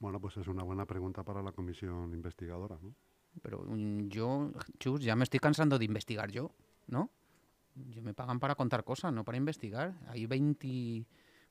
Bueno, 0.00 0.18
pues 0.18 0.36
es 0.38 0.48
una 0.48 0.62
buena 0.62 0.86
pregunta 0.86 1.22
para 1.22 1.42
la 1.42 1.52
comisión 1.52 2.14
investigadora, 2.14 2.78
¿no? 2.80 2.94
Pero 3.42 3.64
mm, 3.66 4.08
yo, 4.08 4.50
Chus, 4.78 5.00
ya 5.00 5.14
me 5.14 5.24
estoy 5.24 5.40
cansando 5.40 5.78
de 5.78 5.84
investigar 5.84 6.30
yo, 6.30 6.50
¿no? 6.86 7.10
Yo 7.74 8.02
me 8.02 8.14
pagan 8.14 8.40
para 8.40 8.54
contar 8.54 8.82
cosas, 8.82 9.12
no 9.12 9.24
para 9.24 9.38
investigar. 9.38 9.94
Hay 10.08 10.26
20... 10.26 11.06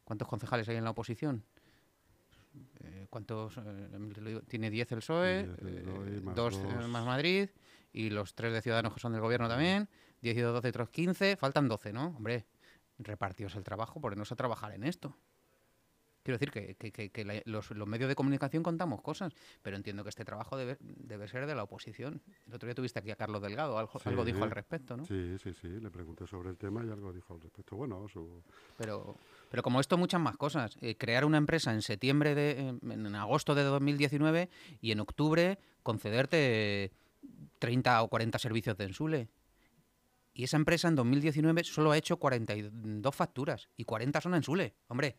¿Cuántos 0.09 0.27
concejales 0.27 0.67
hay 0.67 0.75
en 0.77 0.83
la 0.83 0.89
oposición? 0.89 1.43
Eh, 2.83 3.05
¿Cuántos? 3.11 3.55
eh, 3.63 4.41
tiene 4.47 4.71
10 4.71 4.91
el 4.91 4.97
PSOE, 5.01 5.43
Diez 5.45 5.59
el 5.59 5.67
eh, 5.67 6.21
PSOE, 6.25 6.87
más 6.87 7.05
Madrid, 7.05 7.47
y 7.93 8.09
los 8.09 8.33
tres 8.33 8.51
de 8.51 8.63
Ciudadanos 8.63 8.95
que 8.95 8.99
son 8.99 9.11
del 9.11 9.21
gobierno 9.21 9.47
también. 9.47 9.87
10 10.23 10.35
y 10.35 10.41
12, 10.41 10.67
otros 10.69 10.89
15. 10.89 11.35
Faltan 11.35 11.67
12, 11.67 11.93
¿no? 11.93 12.07
Hombre, 12.07 12.47
repartidos 12.97 13.53
el 13.55 13.63
trabajo, 13.63 14.01
ponernos 14.01 14.31
a 14.31 14.35
trabajar 14.35 14.71
en 14.71 14.83
esto. 14.83 15.15
Quiero 16.23 16.39
decir 16.39 16.49
que, 16.51 16.73
que- 16.75 16.91
que- 16.91 17.11
que 17.11 17.23
la- 17.23 17.41
los, 17.45 17.69
los 17.69 17.87
medios 17.87 18.09
de 18.09 18.15
comunicación 18.15 18.63
contamos 18.63 19.01
cosas, 19.03 19.31
pero 19.61 19.77
entiendo 19.77 20.01
que 20.03 20.09
este 20.09 20.25
trabajo 20.25 20.57
debe, 20.57 20.77
debe 20.81 21.27
ser 21.27 21.45
de 21.45 21.53
la 21.53 21.61
oposición. 21.63 22.19
El 22.47 22.55
otro 22.55 22.65
día 22.65 22.73
tuviste 22.73 22.97
aquí 22.97 23.11
a 23.11 23.15
Carlos 23.15 23.43
Delgado, 23.43 23.77
algo, 23.77 23.91
algo 24.05 24.25
dijo 24.25 24.43
al 24.43 24.49
respecto, 24.51 24.97
¿no? 24.97 25.05
Sí, 25.05 25.37
sí, 25.37 25.53
sí, 25.53 25.67
le 25.67 25.91
pregunté 25.91 26.25
sobre 26.25 26.49
el 26.49 26.57
tema 26.57 26.83
y 26.83 26.89
algo 26.89 27.13
dijo 27.13 27.35
al 27.35 27.41
respecto. 27.41 27.75
Bueno, 27.75 28.07
su... 28.09 28.41
Pero, 28.75 29.15
pero 29.49 29.63
como 29.63 29.79
esto, 29.79 29.97
muchas 29.97 30.21
más 30.21 30.37
cosas. 30.37 30.77
Eh, 30.81 30.95
crear 30.95 31.25
una 31.25 31.37
empresa 31.37 31.73
en 31.73 31.81
septiembre, 31.81 32.35
de, 32.35 32.51
eh, 32.51 32.79
en 32.81 33.15
agosto 33.15 33.55
de 33.55 33.63
2019 33.63 34.49
y 34.81 34.91
en 34.91 34.99
octubre 34.99 35.59
concederte 35.83 36.91
30 37.59 38.03
o 38.03 38.07
40 38.07 38.39
servicios 38.39 38.77
de 38.77 38.85
Ensule. 38.85 39.29
Y 40.33 40.43
esa 40.43 40.57
empresa 40.57 40.87
en 40.87 40.95
2019 40.95 41.63
solo 41.63 41.91
ha 41.91 41.97
hecho 41.97 42.17
42 42.17 43.15
facturas 43.15 43.69
y 43.75 43.83
40 43.83 44.21
son 44.21 44.35
Ensule. 44.35 44.75
Hombre, 44.87 45.17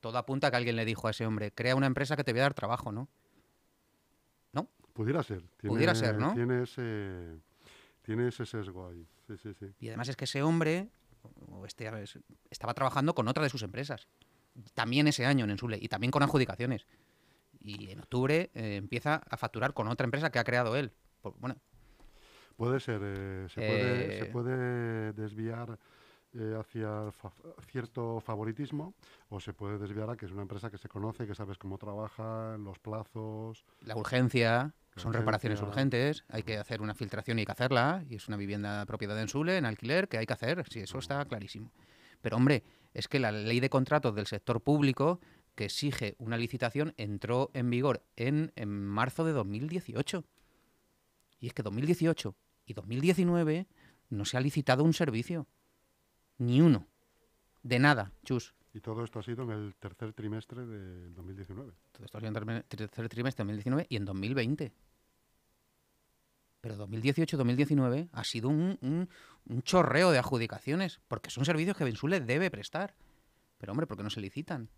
todo 0.00 0.16
apunta 0.16 0.46
a 0.46 0.50
que 0.50 0.56
alguien 0.56 0.76
le 0.76 0.84
dijo 0.84 1.08
a 1.08 1.10
ese 1.10 1.26
hombre, 1.26 1.52
crea 1.52 1.76
una 1.76 1.86
empresa 1.86 2.16
que 2.16 2.24
te 2.24 2.32
voy 2.32 2.40
a 2.40 2.44
dar 2.44 2.54
trabajo, 2.54 2.92
¿no? 2.92 3.08
Pudiera 4.94 5.24
ser. 5.24 5.42
Pudiera 5.60 5.94
ser, 5.94 6.18
¿no? 6.18 6.32
Tiene 6.34 6.62
ese, 6.62 7.40
tiene 8.02 8.28
ese 8.28 8.46
sesgo 8.46 8.88
ahí. 8.88 9.04
Sí, 9.26 9.36
sí, 9.42 9.52
sí. 9.58 9.66
Y 9.80 9.88
además 9.88 10.08
es 10.08 10.16
que 10.16 10.24
ese 10.24 10.40
hombre 10.42 10.88
o 11.50 11.66
este, 11.66 11.86
es- 12.02 12.18
estaba 12.50 12.74
trabajando 12.74 13.14
con 13.14 13.28
otra 13.28 13.42
de 13.42 13.50
sus 13.50 13.62
empresas. 13.62 14.06
También 14.74 15.08
ese 15.08 15.26
año 15.26 15.44
en 15.44 15.50
Ensule 15.50 15.78
y 15.80 15.88
también 15.88 16.10
con 16.10 16.22
adjudicaciones. 16.22 16.86
Y 17.60 17.90
en 17.90 18.00
octubre 18.00 18.50
eh, 18.54 18.76
empieza 18.76 19.22
a 19.28 19.36
facturar 19.36 19.74
con 19.74 19.88
otra 19.88 20.04
empresa 20.04 20.30
que 20.30 20.38
ha 20.38 20.44
creado 20.44 20.76
él. 20.76 20.92
Por- 21.22 21.34
bueno, 21.38 21.56
Puede 22.56 22.78
ser, 22.78 23.00
eh, 23.02 23.46
se, 23.48 23.60
puede, 23.66 24.16
se 24.18 24.24
Eh, 24.24 24.26
puede 24.26 25.12
desviar 25.14 25.76
eh, 26.34 26.56
hacia 26.58 27.10
fa- 27.10 27.32
cierto 27.66 28.20
favoritismo 28.20 28.94
o 29.28 29.40
se 29.40 29.52
puede 29.52 29.78
desviar 29.78 30.10
a 30.10 30.16
que 30.16 30.26
es 30.26 30.32
una 30.32 30.42
empresa 30.42 30.70
que 30.70 30.78
se 30.78 30.88
conoce, 30.88 31.26
que 31.26 31.34
sabes 31.34 31.58
cómo 31.58 31.78
trabaja, 31.78 32.56
los 32.58 32.78
plazos. 32.78 33.64
La 33.80 33.96
urgencia, 33.96 34.72
son 34.96 35.12
reparaciones 35.12 35.60
urgentes, 35.60 36.24
hay 36.28 36.42
que 36.42 36.58
hacer 36.58 36.80
una 36.80 36.94
filtración 36.94 37.38
y 37.38 37.42
hay 37.42 37.46
que 37.46 37.52
hacerla, 37.52 38.04
y 38.08 38.16
es 38.16 38.28
una 38.28 38.36
vivienda 38.36 38.86
propiedad 38.86 39.14
de 39.14 39.22
Ensule, 39.22 39.56
en 39.56 39.66
alquiler, 39.66 40.08
que 40.08 40.18
hay 40.18 40.26
que 40.26 40.32
hacer, 40.32 40.64
sí, 40.70 40.80
eso 40.80 40.98
está 40.98 41.24
clarísimo. 41.24 41.72
Pero 42.20 42.36
hombre, 42.36 42.62
es 42.94 43.08
que 43.08 43.18
la 43.18 43.32
ley 43.32 43.60
de 43.60 43.68
contratos 43.68 44.14
del 44.14 44.26
sector 44.26 44.62
público 44.62 45.20
que 45.54 45.66
exige 45.66 46.14
una 46.18 46.36
licitación 46.36 46.94
entró 46.96 47.50
en 47.54 47.70
vigor 47.70 48.02
en, 48.16 48.52
en 48.56 48.68
marzo 48.70 49.24
de 49.24 49.32
2018. 49.32 50.24
Y 51.40 51.48
es 51.48 51.54
que 51.54 51.62
2018 51.62 52.34
y 52.66 52.74
2019 52.74 53.66
no 54.10 54.24
se 54.24 54.36
ha 54.36 54.40
licitado 54.40 54.84
un 54.84 54.94
servicio. 54.94 55.46
Ni 56.38 56.60
uno. 56.60 56.86
De 57.62 57.78
nada, 57.78 58.12
chus. 58.24 58.54
Y 58.74 58.80
todo 58.80 59.04
esto 59.04 59.20
ha 59.20 59.22
sido 59.22 59.44
en 59.44 59.50
el 59.50 59.74
tercer 59.76 60.12
trimestre 60.12 60.66
del 60.66 61.14
2019. 61.14 61.72
Todo 61.92 62.04
esto 62.04 62.18
ha 62.18 62.20
sido 62.20 62.28
en 62.28 62.34
terme- 62.34 62.64
tercer 62.64 63.08
trimestre 63.08 63.44
de 63.44 63.52
2019 63.52 63.86
y 63.88 63.96
en 63.96 64.04
2020. 64.04 64.72
Pero 66.60 66.76
2018-2019 66.88 68.08
ha 68.12 68.24
sido 68.24 68.48
un, 68.48 68.78
un- 68.80 69.08
un 69.46 69.62
chorreo 69.62 70.10
de 70.10 70.18
adjudicaciones, 70.18 71.00
porque 71.08 71.30
son 71.30 71.44
servicios 71.44 71.76
que 71.76 71.84
Bensule 71.84 72.20
debe 72.20 72.50
prestar. 72.50 72.94
Pero 73.58 73.72
hombre, 73.72 73.86
¿por 73.86 73.96
qué 73.96 74.02
no 74.02 74.10
se 74.10 74.20
licitan? 74.20 74.68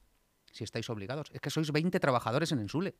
Si 0.52 0.64
estáis 0.64 0.90
obligados. 0.90 1.30
Es 1.32 1.40
que 1.40 1.50
sois 1.50 1.70
20 1.72 1.98
trabajadores 2.00 2.52
en 2.52 2.58
Ensule. 2.60 2.96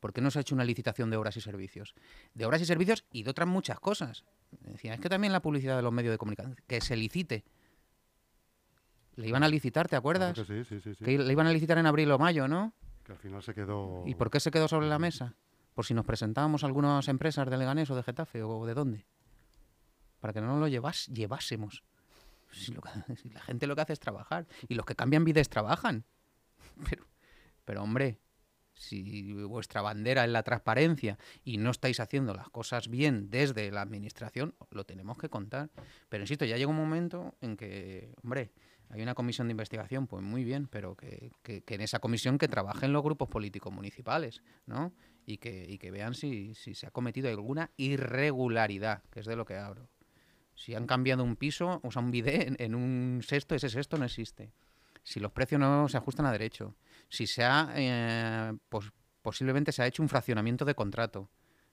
¿Por 0.00 0.14
qué 0.14 0.22
no 0.22 0.30
se 0.30 0.38
ha 0.38 0.42
hecho 0.42 0.54
una 0.54 0.64
licitación 0.64 1.10
de 1.10 1.16
obras 1.18 1.36
y 1.36 1.42
servicios? 1.42 1.94
De 2.32 2.46
obras 2.46 2.62
y 2.62 2.64
servicios 2.64 3.04
y 3.12 3.24
de 3.24 3.30
otras 3.30 3.46
muchas 3.48 3.78
cosas. 3.80 4.24
Decía, 4.62 4.94
es 4.94 5.00
que 5.00 5.10
también 5.10 5.32
la 5.32 5.42
publicidad 5.42 5.76
de 5.76 5.82
los 5.82 5.92
medios 5.92 6.12
de 6.12 6.18
comunicación, 6.18 6.56
que 6.66 6.80
se 6.80 6.96
licite. 6.96 7.44
Le 9.16 9.28
iban 9.28 9.42
a 9.42 9.48
licitar, 9.48 9.88
¿te 9.88 9.96
acuerdas? 9.96 10.32
Claro 10.34 10.46
que 10.46 10.64
sí, 10.64 10.76
sí, 10.76 10.80
sí, 10.80 10.94
sí. 10.94 11.04
Que 11.04 11.18
le 11.18 11.32
iban 11.32 11.46
a 11.46 11.52
licitar 11.52 11.78
en 11.78 11.86
abril 11.86 12.10
o 12.12 12.18
mayo, 12.18 12.48
¿no? 12.48 12.72
Que 13.04 13.12
al 13.12 13.18
final 13.18 13.42
se 13.42 13.54
quedó. 13.54 14.04
¿Y 14.06 14.14
por 14.14 14.30
qué 14.30 14.40
se 14.40 14.50
quedó 14.50 14.68
sobre 14.68 14.86
la 14.88 14.98
mesa? 14.98 15.34
Por 15.74 15.84
si 15.84 15.94
nos 15.94 16.04
presentábamos 16.04 16.62
a 16.62 16.66
algunas 16.66 17.06
empresas 17.08 17.48
de 17.48 17.56
Leganés 17.56 17.90
o 17.90 17.96
de 17.96 18.02
Getafe 18.02 18.42
o 18.42 18.66
de 18.66 18.74
dónde. 18.74 19.06
Para 20.20 20.32
que 20.32 20.40
no 20.40 20.48
nos 20.48 20.60
lo 20.60 20.68
llevas, 20.68 21.06
llevásemos. 21.06 21.82
Si, 22.52 22.72
lo 22.72 22.80
que- 22.82 22.90
si 23.16 23.30
la 23.30 23.40
gente 23.40 23.66
lo 23.66 23.74
que 23.76 23.82
hace 23.82 23.92
es 23.94 24.00
trabajar. 24.00 24.46
Y 24.68 24.74
los 24.74 24.84
que 24.86 24.94
cambian 24.94 25.24
vides 25.24 25.48
trabajan. 25.48 26.04
Pero, 26.88 27.04
pero 27.64 27.82
hombre, 27.82 28.18
si 28.74 29.32
vuestra 29.44 29.82
bandera 29.82 30.24
es 30.24 30.30
la 30.30 30.42
transparencia 30.42 31.18
y 31.44 31.58
no 31.58 31.70
estáis 31.70 32.00
haciendo 32.00 32.32
las 32.34 32.48
cosas 32.48 32.88
bien 32.88 33.30
desde 33.30 33.70
la 33.70 33.82
administración, 33.82 34.54
lo 34.70 34.84
tenemos 34.84 35.18
que 35.18 35.28
contar. 35.28 35.70
Pero 36.08 36.22
insisto, 36.24 36.44
ya 36.46 36.56
llega 36.56 36.70
un 36.70 36.76
momento 36.76 37.34
en 37.42 37.56
que, 37.56 38.14
hombre, 38.22 38.50
hay 38.90 39.02
una 39.02 39.14
comisión 39.14 39.46
de 39.46 39.52
investigación, 39.52 40.08
pues 40.08 40.22
muy 40.22 40.42
bien, 40.42 40.66
pero 40.66 40.96
que, 40.96 41.30
en 41.44 41.80
esa 41.80 42.00
comisión 42.00 42.38
que 42.38 42.48
trabajen 42.48 42.92
los 42.92 43.02
grupos 43.04 43.28
políticos 43.28 43.72
municipales, 43.72 44.42
¿no? 44.66 44.92
Y 45.26 45.38
que, 45.38 45.90
vean 45.92 46.14
si, 46.14 46.54
se 46.54 46.86
ha 46.86 46.90
cometido 46.90 47.28
alguna 47.28 47.70
irregularidad, 47.76 49.04
que 49.10 49.20
es 49.20 49.26
de 49.26 49.36
lo 49.36 49.44
que 49.44 49.56
hablo. 49.56 49.88
Si 50.56 50.74
han 50.74 50.86
cambiado 50.86 51.22
un 51.22 51.36
piso, 51.36 51.80
o 51.84 51.90
sea, 51.92 52.02
un 52.02 52.10
bidé 52.10 52.52
en, 52.58 52.74
un 52.74 53.22
sexto, 53.22 53.54
ese 53.54 53.70
sexto 53.70 53.96
no 53.96 54.04
existe. 54.04 54.52
Si 55.04 55.20
los 55.20 55.30
precios 55.30 55.60
no 55.60 55.88
se 55.88 55.96
ajustan 55.96 56.26
a 56.26 56.32
derecho. 56.32 56.74
Si 57.08 57.26
se 57.26 57.44
ha, 57.44 57.72
eh, 57.76 58.52
pos- 58.68 58.92
posiblemente 59.22 59.70
se 59.72 59.82
ha 59.82 59.86
hecho 59.86 60.02
un 60.02 60.08
fraccionamiento 60.08 60.64
de 60.64 60.74
contrato. 60.74 61.30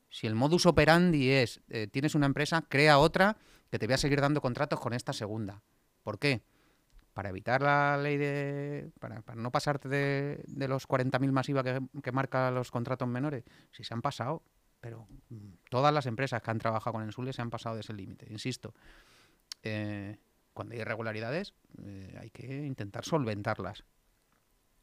Si 0.10 0.28
el 0.28 0.36
modus 0.36 0.68
operandi 0.68 1.32
es, 1.32 1.62
eh, 1.68 1.88
tienes 1.88 2.16
una 2.16 2.28
empresa, 2.28 2.64
crea 2.70 3.00
otra 3.00 3.38
que 3.70 3.80
te 3.80 3.88
voy 3.88 3.96
a 3.96 3.98
seguir 3.98 4.22
dando 4.22 4.40
contratos 4.40 4.80
con 4.80 4.94
esta 4.94 5.12
segunda. 5.12 5.64
¿Por 6.04 6.20
qué? 6.20 6.44
Para 7.18 7.30
evitar 7.30 7.64
la 7.64 7.98
ley 7.98 8.16
de... 8.16 8.92
Para, 9.00 9.24
no 9.34 9.50
pasarte 9.50 9.90
de, 9.90 10.44
de 10.46 10.68
los 10.68 10.88
40.000 10.88 11.32
masiva 11.32 11.64
que, 11.64 11.82
que 12.04 12.12
marca 12.12 12.52
los 12.52 12.70
contratos 12.70 13.08
menores. 13.08 13.44
Si 13.72 13.84
se 13.84 13.96
han 13.96 14.04
pasado, 14.04 14.44
pero 14.80 15.08
mm, 15.30 15.54
todas 15.72 15.92
las 15.92 16.06
empresas 16.06 16.44
que 16.44 16.52
han 16.52 16.60
trabajado 16.60 16.94
con 16.94 17.02
Ensule 17.02 17.34
se 17.34 17.42
han 17.42 17.50
pasado 17.50 17.74
de 17.74 17.82
ese 17.82 17.94
límite, 17.94 18.28
insisto. 18.30 18.76
Eh, 19.64 20.20
cuando 20.54 20.76
hay 20.76 20.82
irregularidades, 20.82 21.56
eh, 21.82 22.16
hay 22.22 22.30
que 22.30 22.68
intentar 22.68 23.04
solventarlas. 23.04 23.84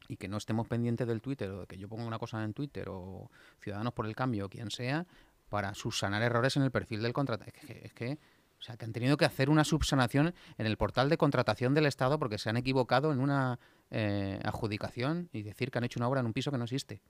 Y 0.09 0.17
que 0.17 0.27
no 0.27 0.37
estemos 0.37 0.67
pendientes 0.67 1.07
del 1.07 1.23
Twitter 1.23 1.49
o 1.51 1.61
de 1.61 1.67
que 1.69 1.79
yo 1.79 1.89
ponga 1.89 2.05
una 2.05 2.19
cosa 2.19 2.43
en 2.43 2.53
Twitter 2.53 2.89
o 2.91 3.31
Ciudadanos 3.61 3.93
por 3.93 4.07
el 4.07 4.17
Cambio 4.17 4.47
o 4.47 4.49
quien 4.49 4.73
sea 4.73 5.07
para 5.49 5.73
subsanar 5.75 6.21
errores 6.21 6.57
en 6.57 6.65
el 6.65 6.73
perfil 6.73 7.01
del 7.01 7.13
contrato. 7.13 7.45
Es 7.47 7.53
que, 7.53 7.81
es 7.85 7.95
que, 7.95 8.19
o 8.65 8.67
sea, 8.67 8.79
que 8.79 8.87
han 8.87 8.95
tenido 8.95 9.19
que 9.19 9.27
hacer 9.27 9.51
una 9.51 9.63
subsanación 9.63 10.33
en 10.57 10.65
el 10.65 10.79
portal 10.79 11.11
de 11.11 11.19
contratación 11.19 11.75
del 11.75 11.85
Estado 11.85 12.19
porque 12.19 12.39
se 12.39 12.49
han 12.49 12.57
equivocado 12.57 13.13
en 13.13 13.21
una 13.21 13.59
eh, 13.91 14.41
adjudicación 14.43 15.29
y 15.35 15.43
decir 15.43 15.71
que 15.71 15.77
han 15.77 15.85
hecho 15.85 15.99
una 16.01 16.09
obra 16.09 16.21
en 16.21 16.27
un 16.27 16.33
piso 16.33 16.51
que 16.51 16.57
no 16.57 16.65
existe. 16.65 17.03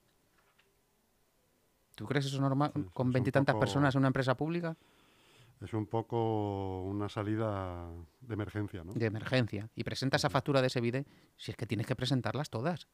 ¿Tú 1.95 2.05
crees 2.05 2.25
eso 2.25 2.41
normal 2.41 2.71
Sí, 2.75 2.83
con 2.93 3.09
veintitantas 3.13 3.53
poco- 3.53 3.61
personas 3.61 3.95
en 3.95 3.99
una 3.99 4.07
empresa 4.07 4.35
pública? 4.35 4.75
Es 5.61 5.73
un 5.73 5.85
poco 5.87 6.81
una 6.83 7.07
salida 7.07 7.87
de 8.19 8.33
emergencia, 8.33 8.83
¿no? 8.83 8.91
de 8.91 9.05
emergencia 9.05 9.69
y 9.77 9.85
presenta 9.85 10.17
esa 10.17 10.29
factura 10.29 10.59
de 10.59 10.67
ese 10.67 10.81
bidé, 10.81 11.05
si 11.37 11.51
es 11.51 11.57
que 11.57 11.65
tienes 11.65 11.87
que 11.87 11.95
presentarlas 11.95 12.49
todas. 12.49 12.89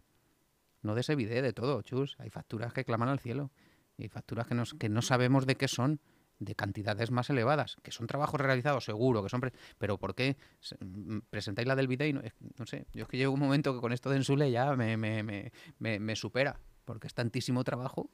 No 0.83 0.93
de 0.93 1.01
ese 1.01 1.15
bidé, 1.15 1.41
de 1.41 1.51
todo, 1.53 1.81
chus. 1.81 2.15
Hay 2.19 2.29
facturas 2.29 2.73
que 2.73 2.85
claman 2.85 3.09
al 3.09 3.17
cielo. 3.19 3.49
Y 3.97 4.03
hay 4.03 4.09
facturas 4.09 4.45
que, 4.45 4.53
nos, 4.53 4.75
que 4.75 4.87
no 4.87 5.01
sabemos 5.01 5.47
de 5.47 5.55
qué 5.55 5.67
son, 5.67 5.99
de 6.41 6.55
cantidades 6.55 7.11
más 7.11 7.29
elevadas, 7.29 7.77
que 7.83 7.91
son 7.91 8.07
trabajos 8.07 8.41
realizados, 8.41 8.83
seguro, 8.83 9.21
que 9.23 9.29
son... 9.29 9.41
pre- 9.41 9.53
pero 9.77 9.97
¿por 9.99 10.15
qué 10.15 10.35
mm, 10.79 11.19
presentáis 11.29 11.67
la 11.67 11.75
del 11.75 11.87
bidé 11.87 12.07
y 12.09 12.13
no, 12.13 12.21
no 12.57 12.65
sé? 12.65 12.87
Yo 12.93 13.03
es 13.03 13.07
que 13.09 13.17
llego 13.17 13.31
un 13.31 13.39
momento 13.39 13.73
que 13.75 13.79
con 13.79 13.93
esto 13.93 14.09
de 14.09 14.17
Ensule 14.17 14.49
ya 14.51 14.75
me, 14.75 14.97
me, 14.97 15.21
me, 15.23 15.51
me, 15.77 15.99
me 15.99 16.15
supera, 16.15 16.59
porque 16.83 17.07
es 17.07 17.13
tantísimo 17.13 17.63
trabajo. 17.63 18.09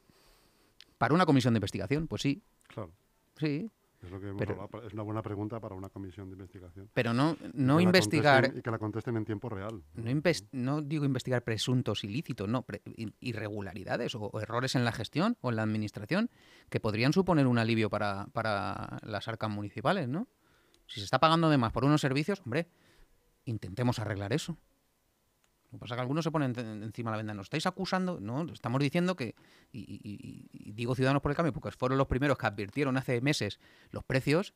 Para 0.98 1.14
una 1.14 1.24
comisión 1.26 1.54
de 1.54 1.58
investigación, 1.58 2.06
pues 2.06 2.22
sí, 2.22 2.42
Claro. 2.68 2.92
sí, 3.38 3.70
Es, 4.02 4.10
lo 4.10 4.20
que 4.20 4.28
hemos 4.28 4.38
Pero- 4.38 4.62
hablado. 4.62 4.86
Es 4.86 4.92
una 4.94 5.02
buena 5.02 5.22
pregunta 5.22 5.58
para 5.58 5.74
una 5.74 5.88
comisión 5.88 6.28
de 6.28 6.34
investigación. 6.34 6.88
pero 6.94 7.12
no, 7.12 7.36
no 7.52 7.78
que 7.78 7.82
investigar... 7.82 8.52
y 8.56 8.62
que 8.62 8.70
la 8.70 8.78
contesten 8.78 9.16
en 9.16 9.24
tiempo 9.24 9.48
real. 9.48 9.82
No, 9.94 10.22
no 10.52 10.82
digo 10.82 11.04
investigar 11.04 11.42
presuntos 11.42 12.04
ilícitos, 12.04 12.48
no, 12.48 12.62
pre- 12.62 12.82
irregularidades 13.20 14.14
o, 14.14 14.20
o 14.26 14.40
errores 14.40 14.74
en 14.76 14.84
la 14.84 14.92
gestión 14.92 15.36
o 15.40 15.50
en 15.50 15.56
la 15.56 15.62
administración 15.62 16.30
que 16.70 16.78
podrían 16.80 17.12
suponer 17.12 17.46
un 17.46 17.58
alivio 17.58 17.90
para, 17.90 18.26
para 18.32 18.98
las 19.02 19.26
arcas 19.28 19.50
municipales, 19.50 20.08
¿no? 20.08 20.28
Si 20.86 21.00
se 21.00 21.04
está 21.04 21.18
pagando 21.18 21.50
de 21.50 21.58
más 21.58 21.72
por 21.72 21.84
unos 21.84 22.00
servicios, 22.00 22.40
hombre, 22.44 22.68
intentemos 23.44 23.98
arreglar 23.98 24.32
eso. 24.32 24.56
Lo 25.70 25.78
que 25.78 25.80
pasa 25.80 25.94
es 25.94 25.96
que 25.98 26.00
algunos 26.02 26.24
se 26.24 26.30
ponen 26.30 26.54
en- 26.58 26.82
encima 26.82 27.10
de 27.10 27.12
la 27.12 27.16
venda. 27.18 27.34
¿Nos 27.34 27.46
estáis 27.46 27.66
acusando? 27.66 28.20
No, 28.20 28.42
estamos 28.52 28.80
diciendo 28.80 29.16
que, 29.16 29.34
y, 29.72 30.72
digo 30.72 30.94
Ciudadanos 30.94 31.20
por 31.22 31.30
el 31.30 31.36
Cambio, 31.36 31.52
porque 31.52 31.70
fueron 31.76 31.98
los 31.98 32.06
primeros 32.06 32.38
que 32.38 32.46
advirtieron 32.46 32.96
hace 32.96 33.20
meses 33.20 33.60
los 33.90 34.02
precios. 34.04 34.54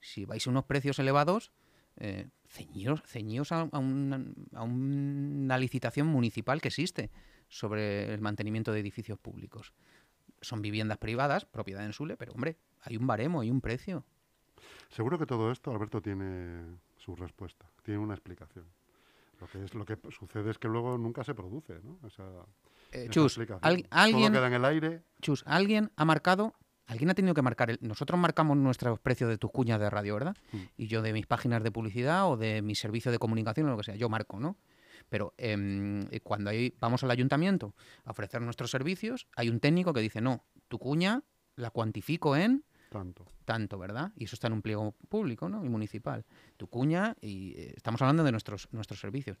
Si 0.00 0.24
vais 0.24 0.46
a 0.46 0.50
unos 0.50 0.64
precios 0.64 0.98
elevados, 0.98 1.52
eh, 1.98 2.28
a 3.50 3.78
una, 3.78 4.24
a 4.54 4.62
una 4.62 5.58
licitación 5.58 6.06
municipal 6.06 6.60
que 6.60 6.68
existe 6.68 7.10
sobre 7.48 8.12
el 8.14 8.20
mantenimiento 8.20 8.72
de 8.72 8.80
edificios 8.80 9.18
públicos. 9.18 9.72
Son 10.40 10.62
viviendas 10.62 10.98
privadas, 10.98 11.44
propiedad 11.44 11.84
en 11.84 11.92
Sule, 11.92 12.16
pero 12.16 12.32
hombre, 12.32 12.56
hay 12.82 12.96
un 12.96 13.06
baremo, 13.06 13.40
hay 13.40 13.50
un 13.50 13.60
precio. 13.60 14.04
Seguro 14.90 15.18
que 15.18 15.26
todo 15.26 15.50
esto, 15.50 15.70
Alberto, 15.70 16.00
tiene 16.00 16.78
su 16.96 17.14
respuesta, 17.16 17.66
tiene 17.82 17.98
una 18.00 18.14
explicación. 18.14 18.64
Lo 19.40 19.46
que, 19.46 19.64
es, 19.64 19.74
lo 19.74 19.84
que 19.84 19.98
sucede 20.10 20.50
es 20.50 20.58
que 20.58 20.68
luego 20.68 20.96
nunca 20.98 21.22
se 21.24 21.34
produce, 21.34 21.80
¿no? 21.82 21.98
Esa, 22.06 22.22
Eh, 22.92 23.02
esa 23.02 23.10
Chus, 23.10 23.32
explicación. 23.32 23.60
al- 23.62 23.86
alguien, 23.90 24.32
queda 24.32 24.46
en 24.46 24.52
el 24.54 24.64
aire. 24.64 25.02
Chus, 25.20 25.42
alguien 25.46 25.90
ha 25.96 26.04
marcado, 26.04 26.54
alguien 26.86 27.10
ha 27.10 27.14
tenido 27.14 27.34
que 27.34 27.42
marcar, 27.42 27.70
el- 27.70 27.78
nosotros 27.82 28.18
marcamos 28.18 28.56
nuestros 28.56 28.98
precios 29.00 29.28
de 29.28 29.36
tus 29.38 29.50
cuñas 29.50 29.78
de 29.80 29.90
radio, 29.90 30.14
¿verdad? 30.14 30.36
Mm. 30.52 30.56
Y 30.78 30.86
yo 30.86 31.02
de 31.02 31.12
mis 31.12 31.26
páginas 31.26 31.62
de 31.62 31.70
publicidad 31.70 32.30
o 32.30 32.36
de 32.36 32.62
mi 32.62 32.74
servicio 32.74 33.12
de 33.12 33.18
comunicación 33.18 33.66
o 33.66 33.70
lo 33.72 33.76
que 33.76 33.84
sea, 33.84 33.96
yo 33.96 34.08
marco, 34.08 34.40
¿no? 34.40 34.56
Pero 35.08 35.34
em, 35.36 36.06
eh, 36.10 36.20
cuando 36.20 36.50
ahí 36.50 36.74
vamos 36.80 37.04
al 37.04 37.10
ayuntamiento 37.10 37.74
a 38.04 38.10
ofrecer 38.12 38.40
nuestros 38.40 38.70
servicios, 38.70 39.26
hay 39.36 39.48
un 39.50 39.60
técnico 39.60 39.92
que 39.92 40.00
dice, 40.00 40.20
no, 40.20 40.44
tu 40.68 40.78
cuña 40.78 41.22
la 41.56 41.70
cuantifico 41.70 42.36
en 42.36 42.64
Tanto. 42.88 43.26
tanto, 43.44 43.78
¿verdad? 43.78 44.12
Y 44.16 44.24
eso 44.24 44.36
está 44.36 44.46
en 44.46 44.54
un 44.54 44.62
pliego 44.62 44.94
público, 45.08 45.48
¿no? 45.48 45.64
Y 45.64 45.68
municipal. 45.68 46.24
Tu 46.56 46.66
cuña, 46.68 47.16
y 47.20 47.52
eh, 47.56 47.74
estamos 47.76 48.00
hablando 48.02 48.24
de 48.24 48.32
nuestros, 48.32 48.68
nuestros 48.72 49.00
servicios. 49.00 49.38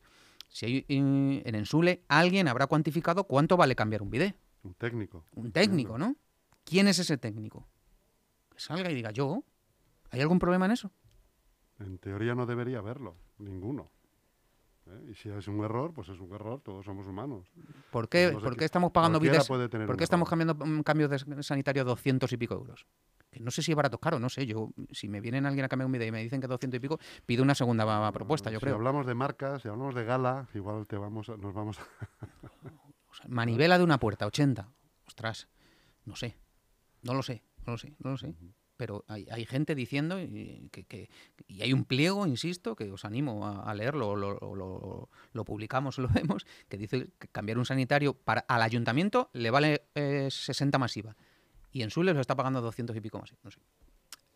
Si 0.48 0.66
hay 0.66 0.76
eh, 0.88 1.42
en 1.44 1.54
Ensule, 1.54 2.02
alguien 2.08 2.48
habrá 2.48 2.66
cuantificado 2.66 3.24
cuánto 3.24 3.56
vale 3.56 3.74
cambiar 3.74 4.02
un 4.02 4.10
bidé. 4.10 4.34
Un 4.62 4.74
técnico. 4.74 5.24
Un 5.34 5.52
técnico, 5.52 5.98
¿no? 5.98 6.16
¿Quién 6.64 6.88
es 6.88 6.98
ese 6.98 7.18
técnico? 7.18 7.66
Que 8.50 8.60
salga 8.60 8.90
y 8.90 8.94
diga, 8.94 9.10
yo. 9.10 9.44
¿Hay 10.10 10.20
algún 10.20 10.38
problema 10.38 10.66
en 10.66 10.72
eso? 10.72 10.90
En 11.78 11.98
teoría 11.98 12.34
no 12.34 12.46
debería 12.46 12.78
haberlo, 12.78 13.16
ninguno. 13.38 13.90
¿Eh? 14.86 15.10
Y 15.10 15.14
si 15.14 15.28
es 15.28 15.48
un 15.48 15.62
error, 15.64 15.92
pues 15.92 16.08
es 16.08 16.18
un 16.20 16.32
error, 16.32 16.60
todos 16.62 16.84
somos 16.84 17.06
humanos. 17.06 17.46
¿Por 17.90 18.08
qué, 18.08 18.30
No 18.32 18.38
sé 18.40 18.44
por 18.44 18.56
qué- 18.56 18.64
estamos 18.64 18.92
pagando 18.92 19.18
tener 19.20 19.42
¿Por 19.86 19.96
qué 19.96 20.04
estamos 20.04 20.28
cambiando 20.28 20.56
un 20.64 20.82
cambio 20.82 21.08
de 21.08 21.42
sanitario 21.42 21.84
200 21.84 22.32
y 22.32 22.36
pico 22.36 22.54
euros? 22.54 22.86
Que 23.30 23.40
no 23.40 23.50
sé 23.50 23.62
si 23.62 23.72
es 23.72 23.76
barato 23.76 23.96
o 23.96 24.00
caro, 24.00 24.18
no 24.18 24.28
sé. 24.28 24.46
Yo, 24.46 24.70
si 24.92 25.08
me 25.08 25.20
vienen 25.20 25.44
alguien 25.46 25.64
a 25.64 25.68
cambiar 25.68 25.86
un 25.86 25.92
video 25.92 26.08
y 26.08 26.12
me 26.12 26.22
dicen 26.22 26.40
que 26.40 26.46
200 26.46 26.78
y 26.78 26.80
pico, 26.80 26.98
pido 27.26 27.42
una 27.42 27.54
segunda 27.54 28.10
propuesta, 28.12 28.50
yo 28.50 28.58
si 28.58 28.64
creo. 28.64 28.76
hablamos 28.76 29.06
de 29.06 29.14
marcas, 29.14 29.62
si 29.62 29.68
hablamos 29.68 29.94
de 29.94 30.04
gala, 30.04 30.48
igual 30.54 30.86
te 30.86 30.96
vamos 30.96 31.28
a- 31.28 31.36
nos 31.36 31.52
vamos 31.52 31.78
a... 31.78 31.82
O 33.10 33.14
sea, 33.14 33.26
manivela 33.28 33.78
de 33.78 33.84
una 33.84 33.98
puerta, 33.98 34.26
80. 34.26 34.68
Ostras, 35.06 35.48
no 36.04 36.16
sé. 36.16 36.36
No 37.02 37.14
lo 37.14 37.22
sé, 37.22 37.42
no 37.64 37.72
lo 37.72 37.78
sé, 37.78 37.94
no 37.98 38.10
lo 38.10 38.16
sé. 38.18 38.34
Pero 38.76 39.04
hay, 39.08 39.26
hay 39.30 39.44
gente 39.46 39.74
diciendo 39.74 40.20
y, 40.20 40.68
que, 40.70 40.84
que- 40.84 41.08
y 41.46 41.62
hay 41.62 41.72
un 41.72 41.84
pliego, 41.84 42.26
insisto, 42.26 42.76
que 42.76 42.90
os 42.90 43.04
animo 43.04 43.46
a, 43.46 43.72
leerlo, 43.74 44.16
lo, 44.16 44.36
o 44.38 44.54
lo- 44.54 45.08
lo 45.32 45.44
publicamos 45.44 45.98
lo 45.98 46.08
vemos, 46.12 46.46
que 46.68 46.76
dice 46.76 47.08
que 47.18 47.28
cambiar 47.28 47.58
un 47.58 47.64
sanitario 47.64 48.14
para, 48.14 48.42
al 48.48 48.62
ayuntamiento 48.62 49.30
le 49.32 49.50
vale 49.50 49.82
eh, 49.94 50.28
60 50.30 50.78
masiva. 50.78 51.16
Y 51.72 51.82
en 51.82 51.90
Sules 51.90 52.14
lo 52.14 52.20
está 52.20 52.34
pagando 52.36 52.60
200 52.60 52.96
y 52.96 53.00
pico 53.00 53.18
más. 53.18 53.34
No 53.42 53.50
sé. 53.50 53.60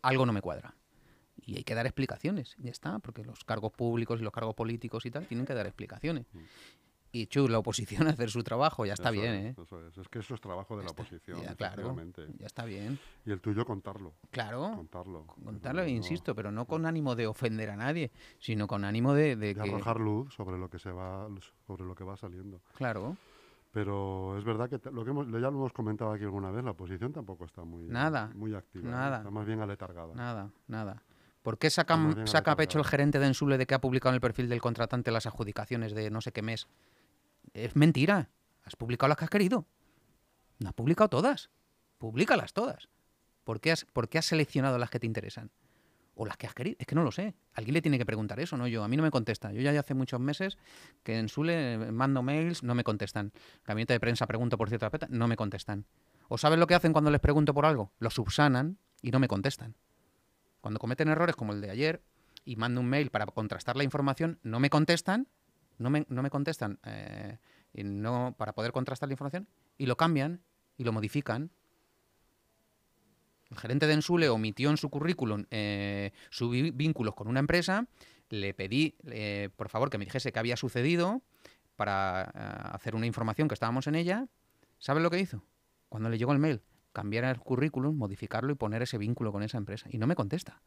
Algo 0.01 0.25
no 0.25 0.33
me 0.33 0.41
cuadra. 0.41 0.75
Y 1.43 1.55
hay 1.57 1.63
que 1.63 1.73
dar 1.73 1.85
explicaciones, 1.87 2.55
ya 2.59 2.69
está, 2.71 2.99
porque 2.99 3.23
los 3.23 3.43
cargos 3.45 3.71
públicos 3.71 4.19
y 4.19 4.23
los 4.23 4.33
cargos 4.33 4.53
políticos 4.53 5.05
y 5.05 5.11
tal 5.11 5.25
tienen 5.27 5.45
que 5.45 5.53
dar 5.55 5.65
explicaciones. 5.65 6.25
Y 7.13 7.27
Chus, 7.27 7.49
la 7.49 7.59
oposición 7.59 8.07
a 8.07 8.11
hacer 8.11 8.29
su 8.31 8.43
trabajo, 8.43 8.85
ya 8.85 8.93
está 8.93 9.09
Eso 9.09 9.21
bien, 9.21 9.33
es, 9.33 9.57
¿eh? 9.57 9.61
Eso 9.61 9.87
es, 9.87 9.97
es 9.97 10.07
que 10.07 10.19
eso 10.19 10.33
es 10.35 10.41
trabajo 10.41 10.77
de 10.77 10.83
la 10.85 10.91
oposición, 10.91 11.41
Ya, 11.41 11.55
claro, 11.55 11.95
ya 12.39 12.45
está 12.45 12.63
bien. 12.65 12.97
Y 13.25 13.31
el 13.31 13.41
tuyo 13.41 13.65
contarlo, 13.65 14.13
Claro, 14.31 14.71
contarlo. 14.75 15.25
contarlo, 15.43 15.85
insisto, 15.87 16.33
pero 16.33 16.51
no 16.51 16.65
con 16.65 16.85
ánimo 16.85 17.15
de 17.15 17.27
ofender 17.27 17.69
a 17.69 17.75
nadie, 17.75 18.11
sino 18.39 18.65
con 18.67 18.85
ánimo 18.85 19.13
de, 19.13 19.35
de 19.35 19.53
de 19.53 19.55
que... 19.55 19.61
arrojar 19.69 19.99
luz 19.99 20.33
sobre 20.33 20.57
lo 20.57 20.69
que 20.69 20.79
se 20.79 20.91
va 20.91 21.27
sobre 21.67 21.83
lo 21.85 21.95
que 21.95 22.03
va 22.03 22.15
saliendo. 22.15 22.61
Claro, 22.75 23.17
Pero 23.71 24.37
es 24.37 24.43
verdad 24.43 24.69
que 24.69 24.79
lo 24.91 25.03
que 25.03 25.11
hemos, 25.11 25.27
ya 25.27 25.39
lo 25.39 25.49
hemos 25.49 25.73
comentado 25.73 26.11
aquí 26.11 26.23
alguna 26.23 26.51
vez, 26.51 26.63
la 26.63 26.71
oposición 26.71 27.11
tampoco 27.13 27.45
está 27.45 27.63
muy, 27.63 27.87
Nada, 27.87 28.31
muy 28.35 28.53
activa, 28.53 28.87
¿eh? 28.87 28.91
nada. 28.91 29.17
está 29.17 29.31
más 29.31 29.45
bien 29.45 29.59
aletargada. 29.61 30.13
nada, 30.13 30.51
nada. 30.67 31.03
¿Por 31.41 31.57
qué 31.57 31.69
saca 31.71 31.95
a 32.51 32.55
pecho 32.55 32.77
el 32.77 32.85
gerente 32.85 33.17
de 33.17 33.25
Ensule 33.25 33.57
de 33.57 33.65
que 33.65 33.73
ha 33.73 33.81
publicado 33.81 34.11
en 34.11 34.15
el 34.15 34.21
perfil 34.21 34.47
del 34.47 34.61
contratante 34.61 35.09
las 35.09 35.25
adjudicaciones 35.25 35.93
de 35.95 36.11
no 36.11 36.21
sé 36.21 36.31
qué 36.31 36.41
mes? 36.43 36.67
Es 37.53 37.75
mentira. 37.75 38.29
Has 38.63 38.75
publicado 38.75 39.09
las 39.09 39.17
que 39.17 39.25
has 39.25 39.29
querido. 39.29 39.65
No 40.59 40.69
has 40.69 40.75
publicado 40.75 41.09
todas. 41.09 41.49
Públicalas 41.97 42.53
todas. 42.53 42.89
¿Por 43.43 43.59
qué, 43.59 43.71
has, 43.71 43.85
¿Por 43.85 44.09
qué 44.09 44.17
has 44.17 44.25
seleccionado 44.25 44.77
las 44.77 44.89
que 44.89 44.99
te 44.99 45.07
interesan? 45.07 45.51
O 46.15 46.25
las 46.25 46.37
que 46.37 46.47
has 46.47 46.53
querido. 46.53 46.77
Es 46.79 46.87
que 46.87 46.95
no 46.95 47.03
lo 47.03 47.11
sé. 47.11 47.35
Alguien 47.53 47.73
le 47.73 47.81
tiene 47.81 47.97
que 47.97 48.05
preguntar 48.05 48.39
eso, 48.39 48.57
no 48.57 48.67
yo. 48.67 48.83
A 48.83 48.87
mí 48.87 48.97
no 48.97 49.03
me 49.03 49.11
contesta. 49.11 49.51
Yo 49.51 49.61
ya 49.61 49.77
hace 49.79 49.93
muchos 49.93 50.19
meses 50.19 50.57
que 51.03 51.17
en 51.17 51.29
Sule 51.29 51.77
mando 51.91 52.21
mails, 52.21 52.63
no 52.63 52.75
me 52.75 52.83
contestan. 52.83 53.31
Gabinete 53.65 53.93
de 53.93 53.99
prensa 53.99 54.27
pregunto 54.27 54.57
por 54.57 54.69
cierta 54.69 54.89
peta, 54.89 55.07
no 55.09 55.27
me 55.27 55.35
contestan. 55.35 55.85
¿O 56.27 56.37
sabes 56.37 56.59
lo 56.59 56.67
que 56.67 56.75
hacen 56.75 56.93
cuando 56.93 57.11
les 57.11 57.19
pregunto 57.19 57.53
por 57.53 57.65
algo? 57.65 57.91
Lo 57.99 58.09
subsanan 58.09 58.77
y 59.01 59.11
no 59.11 59.19
me 59.19 59.27
contestan. 59.27 59.75
Cuando 60.61 60.79
cometen 60.79 61.09
errores 61.09 61.35
como 61.35 61.53
el 61.53 61.61
de 61.61 61.71
ayer 61.71 62.03
y 62.45 62.55
mando 62.55 62.79
un 62.81 62.87
mail 62.87 63.09
para 63.09 63.25
contrastar 63.25 63.75
la 63.75 63.83
información, 63.83 64.39
no 64.43 64.59
me 64.59 64.69
contestan, 64.69 65.27
no 65.81 65.89
me, 65.89 66.05
no 66.09 66.21
me 66.21 66.29
contestan 66.29 66.79
eh, 66.85 67.37
y 67.73 67.83
no, 67.83 68.35
para 68.37 68.53
poder 68.53 68.71
contrastar 68.71 69.09
la 69.09 69.13
información 69.13 69.47
y 69.77 69.85
lo 69.85 69.97
cambian 69.97 70.41
y 70.77 70.83
lo 70.83 70.93
modifican. 70.93 71.51
El 73.49 73.57
gerente 73.57 73.87
de 73.87 73.93
Ensule 73.93 74.29
omitió 74.29 74.69
en 74.69 74.77
su 74.77 74.89
currículum 74.89 75.45
eh, 75.51 76.11
sus 76.29 76.51
vínculos 76.51 77.15
con 77.15 77.27
una 77.27 77.41
empresa. 77.41 77.87
Le 78.29 78.53
pedí, 78.53 78.95
por 79.57 79.67
favor, 79.67 79.89
que 79.89 79.97
me 79.97 80.05
dijese 80.05 80.31
qué 80.31 80.39
había 80.39 80.55
sucedido 80.55 81.21
para 81.75 82.31
eh, 82.33 82.69
hacer 82.73 82.95
una 82.95 83.07
información 83.07 83.47
que 83.47 83.55
estábamos 83.55 83.87
en 83.87 83.95
ella. 83.95 84.27
¿Sabes 84.77 85.01
lo 85.01 85.09
que 85.09 85.19
hizo? 85.19 85.43
Cuando 85.89 86.09
le 86.09 86.17
llegó 86.17 86.31
el 86.31 86.37
mail, 86.37 86.61
cambiar 86.93 87.25
el 87.25 87.39
currículum, 87.39 87.97
modificarlo 87.97 88.51
y 88.51 88.55
poner 88.55 88.83
ese 88.83 88.99
vínculo 88.99 89.31
con 89.31 89.43
esa 89.43 89.57
empresa. 89.57 89.87
Y 89.89 89.97
no 89.97 90.07
me 90.07 90.15
contesta. 90.15 90.61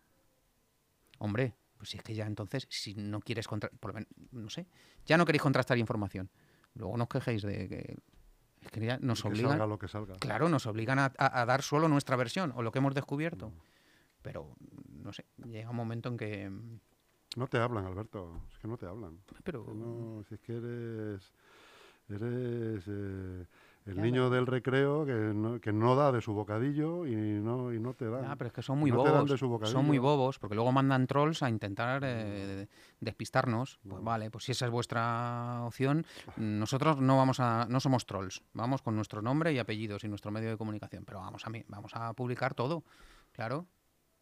Hombre, 1.18 1.54
pues 1.76 1.90
si 1.90 1.96
es 1.98 2.02
que 2.02 2.14
ya 2.14 2.26
entonces, 2.26 2.66
si 2.70 2.94
no 2.94 3.20
quieres 3.20 3.46
contra 3.48 3.68
por 3.70 3.90
lo 3.90 3.94
men- 3.94 4.08
no 4.32 4.48
sé, 4.50 4.66
ya 5.06 5.16
no 5.16 5.24
queréis 5.26 5.42
contrastar 5.42 5.76
información. 5.78 6.30
Luego 6.74 6.96
no 6.96 7.04
os 7.04 7.08
quejéis 7.08 7.42
de 7.42 7.68
que, 7.68 7.96
es 8.62 8.70
que 8.70 8.80
ya 8.80 8.98
nos 8.98 9.22
que 9.22 9.28
obligan. 9.28 9.50
salga 9.52 9.66
lo 9.66 9.78
que 9.78 9.88
salga. 9.88 10.14
Claro, 10.16 10.48
nos 10.48 10.66
obligan 10.66 10.98
a, 10.98 11.12
a- 11.18 11.40
a 11.40 11.46
dar 11.46 11.62
solo 11.62 11.88
nuestra 11.88 12.16
versión 12.16 12.52
o 12.56 12.62
lo 12.62 12.72
que 12.72 12.78
hemos 12.78 12.94
descubierto. 12.94 13.50
Mm. 13.50 13.60
Pero, 14.22 14.56
no 14.88 15.12
sé, 15.12 15.26
llega 15.44 15.68
un 15.70 15.76
momento 15.76 16.08
en 16.08 16.16
que... 16.16 16.50
No 17.36 17.46
te 17.48 17.58
hablan, 17.58 17.84
Alberto, 17.84 18.40
es 18.52 18.58
que 18.58 18.68
no 18.68 18.76
te 18.78 18.86
hablan. 18.86 19.18
Pero, 19.42 19.66
No, 19.74 20.24
si 20.28 20.34
es 20.36 20.40
que 20.40 20.56
eres, 20.56 21.32
eres 22.08 22.84
eh, 22.86 23.46
el 23.86 23.96
Ya, 23.96 24.02
niño 24.02 24.30
del 24.30 24.46
recreo 24.46 25.04
que 25.04 25.12
no, 25.12 25.60
que 25.60 25.72
no 25.72 25.94
da 25.94 26.10
de 26.10 26.20
su 26.22 26.32
bocadillo 26.32 27.06
y 27.06 27.14
no, 27.14 27.72
y 27.72 27.78
no 27.78 27.92
te 27.92 28.08
da. 28.08 28.32
Ah, 28.32 28.36
pero 28.36 28.48
es 28.48 28.54
que 28.54 28.62
son 28.62 28.78
muy 28.78 28.90
No 28.90 28.98
bobos. 28.98 29.40
Son 29.70 29.84
muy 29.84 29.98
bobos, 29.98 30.38
porque 30.38 30.54
luego 30.54 30.72
mandan 30.72 31.06
trolls 31.06 31.42
a 31.42 31.50
intentar 31.50 32.02
eh, 32.04 32.66
despistarnos. 33.00 33.78
Pues 33.82 33.98
No. 33.98 34.02
vale, 34.02 34.30
pues 34.30 34.44
si 34.44 34.52
esa 34.52 34.64
es 34.66 34.70
vuestra 34.72 35.62
opción, 35.64 36.06
nosotros 36.36 37.00
no 37.00 37.16
vamos 37.18 37.40
a, 37.40 37.66
no 37.68 37.78
somos 37.80 38.06
trolls. 38.06 38.42
Vamos 38.54 38.80
con 38.80 38.96
nuestro 38.96 39.20
nombre 39.20 39.52
y 39.52 39.58
apellidos 39.58 40.02
y 40.04 40.08
nuestro 40.08 40.30
medio 40.30 40.48
de 40.50 40.56
comunicación. 40.56 41.04
Pero 41.04 41.20
vamos 41.20 41.46
a 41.46 41.50
mí, 41.50 41.62
vamos 41.68 41.92
a 41.94 42.12
publicar 42.14 42.54
todo, 42.54 42.84
claro. 43.32 43.66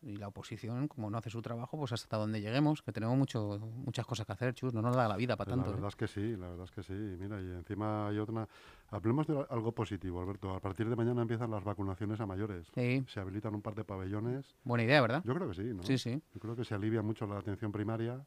Y 0.05 0.17
la 0.17 0.27
oposición, 0.29 0.89
como 0.89 1.09
no 1.11 1.19
hace 1.19 1.31
su 1.31 1.41
trabajo, 1.43 1.79
pues 1.79 1.93
hasta 1.93 2.17
donde 2.17 2.41
lleguemos, 2.41 2.83
que 2.83 2.91
tenemos 2.93 3.17
mucho, 3.17 3.59
muchas 3.77 4.05
cosas 4.05 4.27
que 4.27 4.33
hacer, 4.33 4.53
chus, 4.53 4.75
no 4.75 4.83
nos 4.83 4.97
da 4.97 5.07
la 5.07 5.17
vida 5.17 5.37
para 5.37 5.55
Pues 5.55 5.57
tanto. 5.57 5.71
La 5.71 5.73
¿eh? 5.73 5.75
verdad 5.77 5.89
es 5.91 5.97
que 5.97 6.09
sí, 6.09 6.37
la 6.37 6.49
verdad 6.49 6.65
es 6.65 6.71
que 6.73 6.83
sí. 6.83 6.93
Mira, 6.93 7.41
y 7.41 7.45
encima 7.53 8.09
hay 8.09 8.19
otra... 8.19 8.49
Hablemos 8.91 9.27
de 9.29 9.47
algo 9.49 9.73
positivo, 9.73 10.21
Alberto. 10.21 10.55
A 10.55 10.61
partir 10.61 10.89
de 10.89 10.97
mañana 10.97 11.23
empiezan 11.23 11.51
las 11.53 11.63
vacunaciones 11.63 12.21
a 12.21 12.27
mayores. 12.27 12.67
Sí, 12.75 13.05
Se 13.09 13.21
habilitan 13.21 13.55
un 13.55 13.63
par 13.63 13.75
de 13.77 13.85
pabellones. 13.85 14.57
buena 14.65 14.83
idea, 14.85 15.01
¿verdad? 15.01 15.23
Yo 15.25 15.35
creo 15.35 15.49
que 15.49 15.55
sí, 15.55 15.63
¿no? 15.73 15.83
Sí, 15.85 15.97
sí. 15.99 16.21
Yo 16.35 16.41
creo 16.41 16.57
que 16.57 16.65
se 16.65 16.75
alivia 16.75 17.01
mucho 17.03 17.25
la 17.27 17.39
atención 17.39 17.71
primaria 17.71 18.25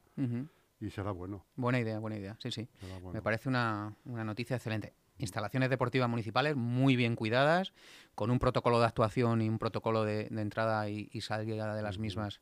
y 0.80 0.90
será 0.90 1.10
bueno. 1.10 1.44
Buena 1.56 1.78
idea, 1.78 1.98
buena 1.98 2.16
idea. 2.16 2.36
Sí, 2.40 2.50
sí. 2.50 2.68
bueno. 3.02 3.12
Me 3.12 3.22
parece 3.22 3.48
una, 3.48 3.94
una 4.06 4.24
noticia 4.24 4.56
excelente. 4.56 4.94
Instalaciones 5.18 5.70
deportivas 5.70 6.08
municipales 6.08 6.56
muy 6.56 6.96
bien 6.96 7.16
cuidadas, 7.16 7.72
con 8.14 8.30
un 8.30 8.38
protocolo 8.38 8.80
de 8.80 8.86
actuación 8.86 9.42
y 9.42 9.48
un 9.48 9.58
protocolo 9.58 10.04
de, 10.04 10.28
de 10.30 10.42
entrada 10.42 10.88
y, 10.88 11.08
y 11.12 11.20
salida 11.20 11.74
de 11.74 11.82
las 11.82 11.98
mismas 11.98 12.40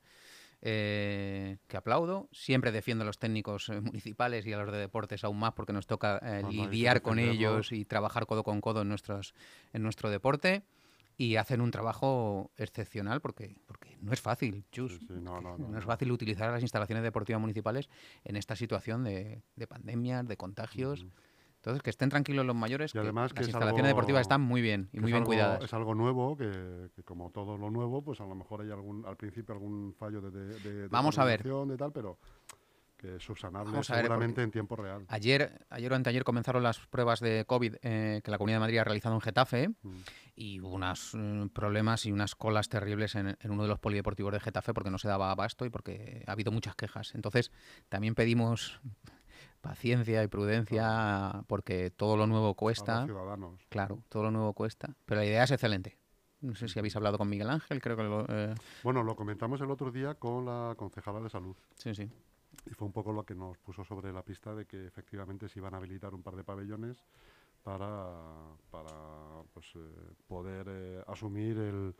eh, 0.66 1.58
que 1.68 1.76
aplaudo. 1.76 2.28
Siempre 2.32 2.72
defiendo 2.72 3.02
a 3.02 3.06
los 3.06 3.18
técnicos 3.18 3.68
eh, 3.68 3.80
municipales 3.80 4.46
y 4.46 4.52
a 4.52 4.58
los 4.58 4.72
de 4.72 4.78
deportes 4.78 5.22
aún 5.22 5.38
más 5.38 5.52
porque 5.52 5.72
nos 5.74 5.86
toca 5.86 6.18
eh, 6.22 6.42
lidiar 6.50 7.02
con 7.02 7.18
ellos 7.18 7.70
y 7.70 7.84
trabajar 7.84 8.26
codo 8.26 8.42
con 8.42 8.60
codo 8.60 8.82
en, 8.82 8.88
nuestros, 8.88 9.34
en 9.72 9.82
nuestro 9.82 10.10
deporte. 10.10 10.62
Y 11.16 11.36
hacen 11.36 11.60
un 11.60 11.70
trabajo 11.70 12.50
excepcional 12.56 13.20
porque, 13.20 13.56
porque 13.66 13.96
no 14.00 14.12
es 14.12 14.20
fácil, 14.20 14.64
Chus. 14.72 14.94
Sí, 14.94 15.06
sí, 15.06 15.14
no, 15.20 15.40
no, 15.40 15.78
es 15.78 15.84
fácil 15.84 16.10
utilizar 16.10 16.50
las 16.50 16.62
instalaciones 16.62 17.04
deportivas 17.04 17.40
municipales 17.40 17.88
en 18.24 18.34
esta 18.34 18.56
situación 18.56 19.04
de, 19.04 19.42
de 19.54 19.66
pandemias, 19.68 20.26
de 20.26 20.36
contagios. 20.36 21.02
Ujú. 21.02 21.12
Entonces, 21.64 21.82
que 21.82 21.88
estén 21.88 22.10
tranquilos 22.10 22.44
los 22.44 22.54
mayores, 22.54 22.90
Y 22.90 22.92
que 22.92 22.98
además 22.98 23.32
que 23.32 23.36
las 23.40 23.48
es 23.48 23.54
instalaciones 23.54 23.84
algo- 23.86 23.96
deportivas 23.96 24.20
están 24.20 24.42
muy 24.42 24.60
bien 24.60 24.88
y 24.92 24.96
que 24.96 25.00
muy 25.00 25.12
bien 25.12 25.22
algo- 25.22 25.26
cuidadas. 25.28 25.64
Es 25.64 25.72
algo 25.72 25.94
nuevo 25.94 26.36
que, 26.36 26.90
que 26.94 27.02
como 27.04 27.30
todo 27.30 27.56
lo 27.56 27.70
nuevo, 27.70 28.04
pues 28.04 28.20
a 28.20 28.26
lo 28.26 28.34
mejor 28.34 28.60
hay 28.60 28.70
algún 28.70 29.06
al 29.06 29.16
principio 29.16 29.54
algún 29.54 29.94
fallo 29.98 30.20
de, 30.20 30.30
de, 30.30 30.58
de- 30.60 30.72
de 30.82 30.88
Vamos 30.88 31.18
a 31.18 31.24
ver. 31.24 31.40
coordinación, 31.40 31.68
de 31.70 31.76
tal, 31.78 31.90
pero 31.90 32.18
que 32.98 33.16
es 33.16 33.22
subsanable 33.22 33.70
Vamos 33.72 33.88
a 33.90 33.94
ver, 33.96 34.04
seguramente 34.04 34.42
en 34.42 34.50
tiempo 34.50 34.76
real. 34.76 35.06
Ayer, 35.08 35.66
ayer 35.70 35.90
o 35.92 35.96
anteayer 35.96 36.22
comenzaron 36.22 36.62
las 36.62 36.78
pruebas 36.86 37.20
de 37.20 37.44
COVID 37.46 37.76
eh, 37.82 38.20
que 38.22 38.30
la 38.30 38.36
Comunidad 38.36 38.56
de 38.56 38.60
Madrid 38.60 38.78
ha 38.78 38.84
realizado 38.84 39.14
en 39.14 39.20
Getafe 39.22 39.68
Mm. 39.82 39.92
y 40.36 40.60
hubo 40.60 40.74
unos 40.74 41.14
eh, 41.14 41.48
problemas 41.54 42.04
y 42.04 42.12
unas 42.12 42.34
colas 42.34 42.68
terribles 42.68 43.14
en, 43.14 43.36
en 43.40 43.50
uno 43.50 43.62
de 43.62 43.68
los 43.70 43.78
polideportivos 43.78 44.32
de 44.34 44.40
Getafe 44.40 44.74
porque 44.74 44.90
no 44.90 44.98
se 44.98 45.08
daba 45.08 45.30
abasto 45.30 45.64
y 45.64 45.70
porque 45.70 46.24
ha 46.26 46.32
habido 46.32 46.52
muchas 46.52 46.76
quejas. 46.76 47.14
Entonces, 47.14 47.52
también 47.88 48.14
pedimos 48.14 48.80
paciencia 49.64 50.22
y 50.22 50.28
prudencia 50.28 51.42
porque 51.48 51.90
todo 51.90 52.18
lo 52.18 52.26
nuevo 52.26 52.54
cuesta. 52.54 53.06
ciudadanos. 53.06 53.66
Claro, 53.70 54.02
todo 54.10 54.24
lo 54.24 54.30
nuevo 54.30 54.52
cuesta. 54.52 54.94
Pero 55.06 55.22
la 55.22 55.26
idea 55.26 55.44
es 55.44 55.50
excelente. 55.50 55.98
No 56.42 56.54
sé 56.54 56.68
si 56.68 56.78
habéis 56.78 56.94
hablado 56.94 57.16
con 57.16 57.30
Miguel 57.30 57.48
Ángel, 57.48 57.80
creo 57.80 57.96
que 57.96 58.02
lo, 58.02 58.26
eh, 58.28 58.54
Bueno, 58.82 59.02
lo 59.02 59.16
comentamos 59.16 59.62
el 59.62 59.70
otro 59.70 59.90
día 59.90 60.14
con 60.16 60.44
la 60.44 60.74
concejala 60.76 61.20
de 61.20 61.30
salud 61.30 61.56
sí, 61.76 61.94
sí. 61.94 62.10
y 62.66 62.74
fue 62.74 62.86
un 62.86 62.92
poco 62.92 63.14
lo 63.14 63.24
que 63.24 63.34
nos 63.34 63.56
puso 63.56 63.82
sobre 63.82 64.12
la 64.12 64.22
pista 64.22 64.54
de 64.54 64.66
que 64.66 64.86
efectivamente 64.86 65.48
se 65.48 65.60
iban 65.60 65.72
a 65.72 65.78
habilitar 65.78 66.12
un 66.12 66.22
par 66.22 66.36
de 66.36 66.44
pabellones 66.44 67.02
para, 67.62 68.12
para 68.70 68.92
pues, 69.54 69.66
eh, 69.76 70.12
poder 70.28 70.66
eh, 70.68 71.02
asumir 71.06 71.56
el, 71.56 71.94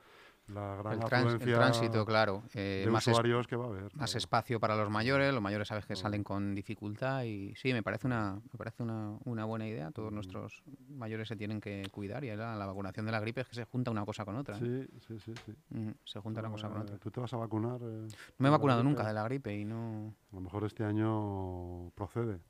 la 0.49 0.77
gran 0.77 0.93
El, 0.95 1.01
trans- 1.05 1.33
el 1.35 1.55
tránsito, 1.55 2.05
claro. 2.05 2.43
eh, 2.53 2.83
de 2.85 2.91
más, 2.91 3.07
es- 3.09 3.13
usuarios 3.13 3.47
que 3.47 3.57
va 3.57 3.65
a 3.65 3.69
haber. 3.69 3.83
más 3.85 4.11
claro. 4.11 4.19
espacio 4.19 4.61
para 4.61 4.77
los 4.77 4.91
mayores, 4.91 5.33
los 5.33 5.43
mayores 5.43 5.67
sabes 5.69 5.87
que 5.87 5.97
salen 5.97 6.23
con 6.23 6.55
dificultad 6.55 7.23
y 7.25 7.55
sí, 7.57 7.73
me 7.73 7.83
parece 7.83 8.07
una, 8.07 8.35
me 8.53 8.59
parece 8.59 8.83
una, 8.83 9.17
una 9.25 9.45
buena 9.47 9.67
idea. 9.67 9.91
Todos 9.91 10.13
Mm. 10.13 10.15
nuestros 10.15 10.63
mayores 10.91 11.29
se 11.29 11.37
tienen 11.37 11.61
que 11.61 11.89
cuidar 11.91 12.25
y 12.25 12.37
la, 12.37 12.57
la 12.57 12.67
vacunación 12.67 13.07
de 13.07 13.13
la 13.13 13.21
gripe 13.21 13.41
es 13.41 13.49
que 13.49 13.55
se 13.55 13.65
junta 13.65 13.91
una 13.91 14.05
cosa 14.05 14.25
con 14.27 14.37
otra. 14.37 14.59
¿eh? 14.61 14.87
Sí, 15.07 15.19
sí. 15.19 15.33
Ujú, 15.71 15.95
Se 16.05 16.21
junta 16.21 16.41
una 16.41 16.51
cosa 16.51 16.69
con 16.69 16.79
Eh, 16.79 16.83
otra. 16.83 16.99
¿Tú 16.99 17.11
te 17.11 17.21
vas 17.21 17.33
a 17.33 17.37
vacunar? 17.39 17.81
eh, 17.83 18.07
No 18.07 18.09
me 18.39 18.49
he 18.49 18.51
vacunado 18.53 18.83
nunca 18.83 19.07
de 19.07 19.15
la 19.15 19.25
gripe 19.25 19.57
y 19.57 19.65
no... 19.65 20.15
A 20.31 20.35
lo 20.35 20.41
mejor 20.43 20.65
este 20.65 20.85
año 20.85 21.91
procede. 21.95 22.41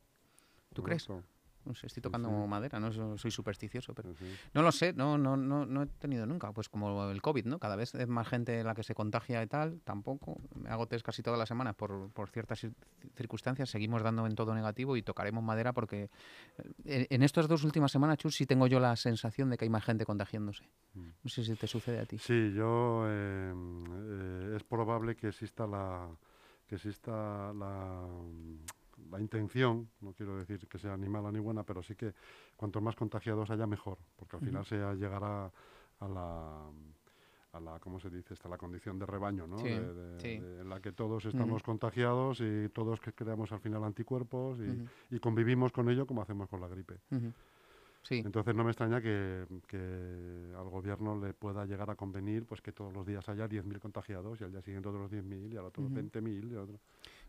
¿Tú 0.72 0.82
crees? 0.82 1.06
No 1.64 1.74
sé, 1.74 1.86
estoy 1.86 2.02
tocando 2.02 2.30
madera, 2.46 2.78
no 2.80 2.92
so- 2.92 3.16
soy 3.16 3.30
supersticioso, 3.30 3.94
pero 3.94 4.14
no 4.52 4.62
lo 4.62 4.70
sé, 4.72 4.92
no, 4.92 5.16
no, 5.18 5.36
no, 5.36 5.64
no 5.66 5.82
he 5.82 5.86
tenido 5.86 6.26
nunca. 6.26 6.52
Pues 6.52 6.68
como 6.68 7.08
el 7.10 7.22
COVID, 7.22 7.46
¿no? 7.46 7.58
Cada 7.58 7.76
vez 7.76 7.94
es 7.94 8.06
más 8.08 8.28
gente 8.28 8.62
la 8.64 8.74
que 8.74 8.82
se 8.82 8.94
contagia 8.94 9.42
y 9.42 9.46
tal, 9.46 9.80
tampoco. 9.84 10.36
Me 10.54 10.68
hago 10.70 10.86
test 10.86 11.04
casi 11.04 11.22
todas 11.22 11.38
las 11.38 11.48
semanas 11.48 11.74
por, 11.74 12.10
por 12.10 12.28
ciertas 12.30 12.62
cir- 12.64 12.74
circunstancias. 13.16 13.70
Seguimos 13.70 14.02
dando 14.02 14.26
en 14.26 14.34
todo 14.34 14.54
negativo 14.54 14.96
y 14.96 15.02
tocaremos 15.02 15.42
madera 15.42 15.72
porque 15.72 16.10
eh, 16.58 16.68
en, 16.84 17.06
en 17.10 17.22
estas 17.22 17.48
dos 17.48 17.64
últimas 17.64 17.90
semanas, 17.92 18.18
Chus, 18.18 18.34
sí 18.36 18.46
tengo 18.46 18.66
yo 18.66 18.80
la 18.80 18.94
sensación 18.96 19.50
de 19.50 19.56
que 19.56 19.64
hay 19.64 19.70
más 19.70 19.84
gente 19.84 20.04
contagiándose. 20.04 20.64
Mm. 20.94 21.08
No 21.22 21.30
sé 21.30 21.44
si 21.44 21.54
te 21.56 21.66
sucede 21.66 22.00
a 22.00 22.06
ti. 22.06 22.18
Sí, 22.18 22.52
yo 22.54 23.04
eh, 23.08 23.52
eh, 23.54 24.54
es 24.56 24.64
probable 24.64 25.16
que 25.16 25.28
exista 25.28 25.66
la 25.66 26.08
que 26.66 26.76
exista 26.76 27.52
la, 27.52 28.06
la 29.10 29.20
intención, 29.20 29.88
no 30.00 30.12
quiero 30.12 30.36
decir 30.36 30.66
que 30.68 30.78
sea 30.78 30.96
ni 30.96 31.08
mala 31.08 31.30
ni 31.30 31.38
buena, 31.38 31.62
pero 31.62 31.82
sí 31.82 31.94
que 31.94 32.14
cuanto 32.56 32.80
más 32.80 32.96
contagiados 32.96 33.50
haya 33.50 33.66
mejor, 33.66 33.98
porque 34.16 34.36
al 34.36 34.42
final 34.42 34.64
se 34.64 34.76
llegará 34.96 35.50
a 36.00 36.08
la 36.08 36.70
a 37.52 37.60
la 37.60 37.78
cómo 37.78 38.00
se 38.00 38.10
dice 38.10 38.34
esta 38.34 38.48
la 38.48 38.58
condición 38.58 38.98
de 38.98 39.06
rebaño, 39.06 39.46
¿no? 39.46 39.58
Sí, 39.58 39.68
De- 39.68 39.94
de- 39.94 40.20
sí. 40.20 40.38
de- 40.40 40.60
en 40.62 40.68
la 40.68 40.80
que 40.80 40.90
todos 40.90 41.24
estamos 41.24 41.62
contagiados 41.62 42.40
y 42.40 42.68
todos 42.70 42.98
que 43.00 43.12
creamos 43.12 43.52
al 43.52 43.60
final 43.60 43.84
anticuerpos 43.84 44.58
y, 44.58 45.14
y 45.14 45.20
convivimos 45.20 45.70
con 45.70 45.88
ello 45.88 46.04
como 46.04 46.20
hacemos 46.22 46.48
con 46.48 46.60
la 46.60 46.66
gripe. 46.66 46.98
Sí, 48.02 48.16
Entonces 48.24 48.54
no 48.56 48.64
me 48.64 48.70
extraña 48.70 49.00
que, 49.00 49.46
que 49.68 50.52
al 50.58 50.68
gobierno 50.68 51.18
le 51.18 51.32
pueda 51.32 51.64
llegar 51.64 51.88
a 51.90 51.94
convenir 51.94 52.44
pues 52.44 52.60
que 52.60 52.72
todos 52.72 52.92
los 52.92 53.06
días 53.06 53.26
haya 53.28 53.46
10.000 53.48 53.78
contagiados 53.78 54.40
y 54.40 54.44
al 54.44 54.50
día 54.50 54.60
siguiente 54.60 54.88
otros 54.88 55.08
10.000 55.10 55.52
y 55.52 55.56
al 55.56 55.64
otro 55.66 55.84
Ujú. 55.84 55.94
20.000 55.94 56.50
y 56.50 56.54
al 56.54 56.62
otro... 56.62 56.80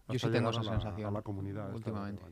Yo 0.10 0.20
sí 0.20 0.30
tengo 0.30 0.50
esa 0.52 0.62
la- 0.64 0.72
sensación 0.72 1.08
A 1.10 1.12
la 1.12 1.22
comunidad. 1.22 1.64
esta 1.64 1.70
de 1.72 1.76
últimamente. 1.76 2.24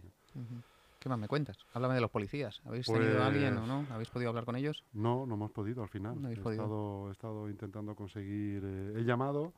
¿Qué 1.00 1.10
más 1.10 1.20
me 1.20 1.28
cuentas? 1.28 1.58
Háblame 1.74 1.96
de 1.96 2.02
los 2.02 2.10
policías. 2.12 2.62
¿Habéis 2.66 2.86
tenido 2.86 3.22
a 3.22 3.28
alguien 3.28 3.54
o 3.58 3.58
Pues- 3.58 3.68
no? 3.68 3.86
¿Habéis 3.94 4.10
podido 4.10 4.30
hablar 4.30 4.46
con 4.46 4.56
ellos? 4.56 4.86
No, 4.94 5.26
no 5.26 5.36
hemos 5.36 5.52
podido 5.52 5.84
al 5.84 5.90
final. 5.90 6.16
No 6.22 6.28
habéis 6.28 6.40
he, 6.40 6.44
podido. 6.44 6.64
Estado, 6.64 7.10
he 7.10 7.12
estado 7.12 7.50
intentando 7.50 7.94
conseguir... 7.96 8.62
eh, 8.64 8.94
he 8.98 9.04
llamado, 9.04 9.54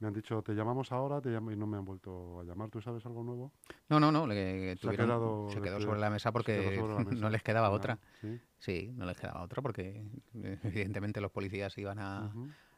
me 0.00 0.08
han 0.08 0.12
dicho, 0.14 0.42
te 0.42 0.52
llamamos 0.52 0.92
ahora 0.92 1.20
te 1.22 1.30
llamo, 1.30 1.50
y 1.50 1.56
no 1.56 1.66
me 1.66 1.78
han 1.78 1.84
vuelto 1.86 2.40
a 2.40 2.44
llamar. 2.44 2.68
¿Tú 2.68 2.82
sabes 2.82 3.06
algo 3.06 3.22
nuevo? 3.24 3.52
No, 3.88 3.98
no, 4.00 4.12
no. 4.12 4.26
le- 4.26 4.34
Se 4.76 4.86
ha 4.88 4.90
tuvieron- 4.90 5.06
quedado- 5.06 5.48
se 5.50 5.62
quedó 5.62 5.80
sobre 5.80 5.98
la 6.00 6.10
mesa 6.10 6.30
porque 6.30 6.76
sobre 6.76 6.94
la 6.94 7.04
mesa. 7.16 7.20
no 7.22 7.30
les 7.30 7.42
quedaba 7.42 7.68
Ah, 7.68 7.70
otra. 7.70 7.98
Sí. 8.20 8.38
Sí, 8.58 8.92
no 8.94 9.06
les 9.06 9.16
quedaba 9.16 9.42
otra 9.44 9.62
porque 9.62 10.04
evidentemente 11.00 11.22
los 11.22 11.30
policías 11.30 11.76
iban 11.78 12.00
a- 12.00 12.30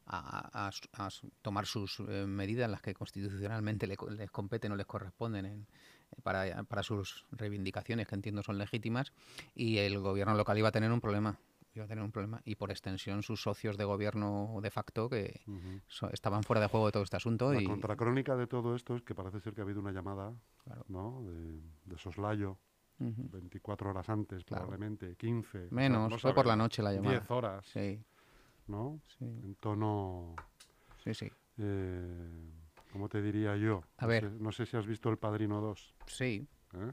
a- 0.06 0.70
tomar 1.42 1.66
sus 1.66 2.00
eh, 2.00 2.26
medidas, 2.26 2.70
las 2.70 2.82
que 2.82 2.94
constitucionalmente 2.94 3.86
le 3.86 3.96
les 4.10 4.30
competen 4.30 4.72
o 4.72 4.76
les 4.76 4.86
corresponden 4.86 5.46
en- 5.46 5.66
para, 6.22 6.62
para 6.64 6.82
sus 6.82 7.24
reivindicaciones, 7.32 8.06
que 8.06 8.14
entiendo 8.14 8.42
son 8.42 8.58
legítimas, 8.58 9.12
y 9.54 9.78
el 9.78 9.98
gobierno 9.98 10.34
local 10.34 10.58
iba 10.58 10.68
a 10.68 10.72
tener 10.72 10.92
un 10.92 11.00
problema. 11.00 11.38
Iba 11.74 11.86
a 11.86 11.88
tener 11.88 12.04
un 12.04 12.12
problema. 12.12 12.40
Y 12.44 12.54
por 12.54 12.70
extensión 12.70 13.24
sus 13.24 13.42
socios 13.42 13.76
de 13.76 13.84
gobierno 13.84 14.60
de 14.62 14.70
facto 14.70 15.08
que 15.08 15.40
so- 15.88 16.08
estaban 16.10 16.44
fuera 16.44 16.60
de 16.60 16.68
juego 16.68 16.86
de 16.86 16.92
todo 16.92 17.02
este 17.02 17.16
asunto. 17.16 17.52
La 17.52 17.60
y 17.60 17.64
contracrónica 17.66 18.36
de 18.36 18.46
todo 18.46 18.76
esto 18.76 18.94
es 18.94 19.02
que 19.02 19.12
parece 19.14 19.40
ser 19.40 19.54
que 19.54 19.60
ha 19.60 19.64
habido 19.64 19.80
una 19.80 19.90
llamada 19.90 20.32
Claro. 20.62 20.84
¿no? 20.88 21.22
de, 21.24 21.60
de 21.84 21.98
soslayo 21.98 22.58
Ujú. 23.00 23.28
24 23.28 23.90
horas 23.90 24.08
antes, 24.08 24.44
Claro. 24.44 24.66
probablemente, 24.66 25.16
15. 25.16 25.68
no- 25.70 25.76
Menos, 25.76 26.10
no 26.12 26.18
fue 26.18 26.32
por 26.32 26.46
la 26.46 26.54
noche 26.54 26.80
la 26.80 26.92
llamada. 26.92 27.18
10 27.18 27.28
horas, 27.32 27.66
Sí, 27.66 28.00
¿no? 28.66 29.00
sí, 29.06 29.24
En 29.24 29.54
tono, 29.56 30.34
sí, 31.02 31.14
sí. 31.14 31.30
eh, 31.58 32.50
¿cómo 32.92 33.08
te 33.08 33.20
diría 33.22 33.56
yo? 33.56 33.82
A 33.98 34.02
no 34.02 34.08
ver. 34.08 34.24
Sé, 34.24 34.30
no 34.38 34.52
sé 34.52 34.66
si 34.66 34.76
has 34.76 34.86
visto 34.86 35.08
El 35.10 35.18
Padrino 35.18 35.60
2. 35.60 35.94
Sí. 36.06 36.46
¿eh? 36.74 36.92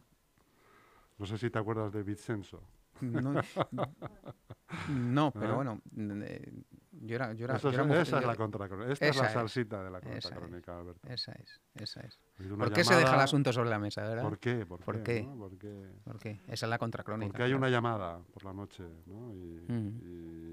No 1.17 1.25
sé 1.25 1.37
si 1.37 1.49
te 1.49 1.59
acuerdas 1.59 1.91
de 1.93 2.03
Vincenzo. 2.03 2.61
No, 3.01 3.41
no, 4.89 5.31
pero 5.33 5.51
¿Eh? 5.51 5.55
bueno, 5.55 5.81
eh, 5.97 6.51
yo 7.03 7.15
era, 7.15 7.33
yo 7.33 7.45
era, 7.45 7.55
Eso 7.57 7.69
yo 7.69 7.75
era 7.75 7.83
mujer- 7.83 8.01
esa 8.01 8.19
es 8.19 8.25
la 8.25 8.35
contracrónica. 8.35 8.91
Esta 8.93 9.07
es 9.07 9.17
la 9.17 9.27
es, 9.27 9.33
salsita 9.33 9.83
de 9.83 9.89
la 9.91 10.01
contracrónica, 10.01 10.77
Alberto. 10.79 11.07
Esa 11.09 11.31
es, 11.33 11.61
esa 11.75 12.01
es. 12.01 12.19
Una 12.39 12.57
¿Por 12.65 12.73
qué 12.73 12.83
se 12.83 12.95
deja 12.95 13.13
el 13.15 13.21
asunto 13.21 13.51
sobre 13.53 13.69
la 13.69 13.79
mesa, 13.79 14.01
verdad? 14.03 14.23
¿Por 14.23 14.39
qué? 14.39 14.65
¿Por, 14.65 14.79
¿Por 14.81 14.97
qué? 15.03 15.21
qué? 15.21 15.23
no? 15.23 15.35
Porque, 15.37 15.87
¿Por 16.03 16.19
qué? 16.19 16.39
Esa 16.47 16.65
es 16.65 16.69
la 16.69 16.77
contracrónica. 16.77 17.31
porque 17.31 17.43
hay 17.43 17.49
claro. 17.49 17.57
una 17.59 17.69
llamada 17.69 18.19
por 18.33 18.43
la 18.45 18.53
noche, 18.53 18.83
¿no? 19.05 19.33
Y, 19.33 19.65
Mm. 19.71 19.99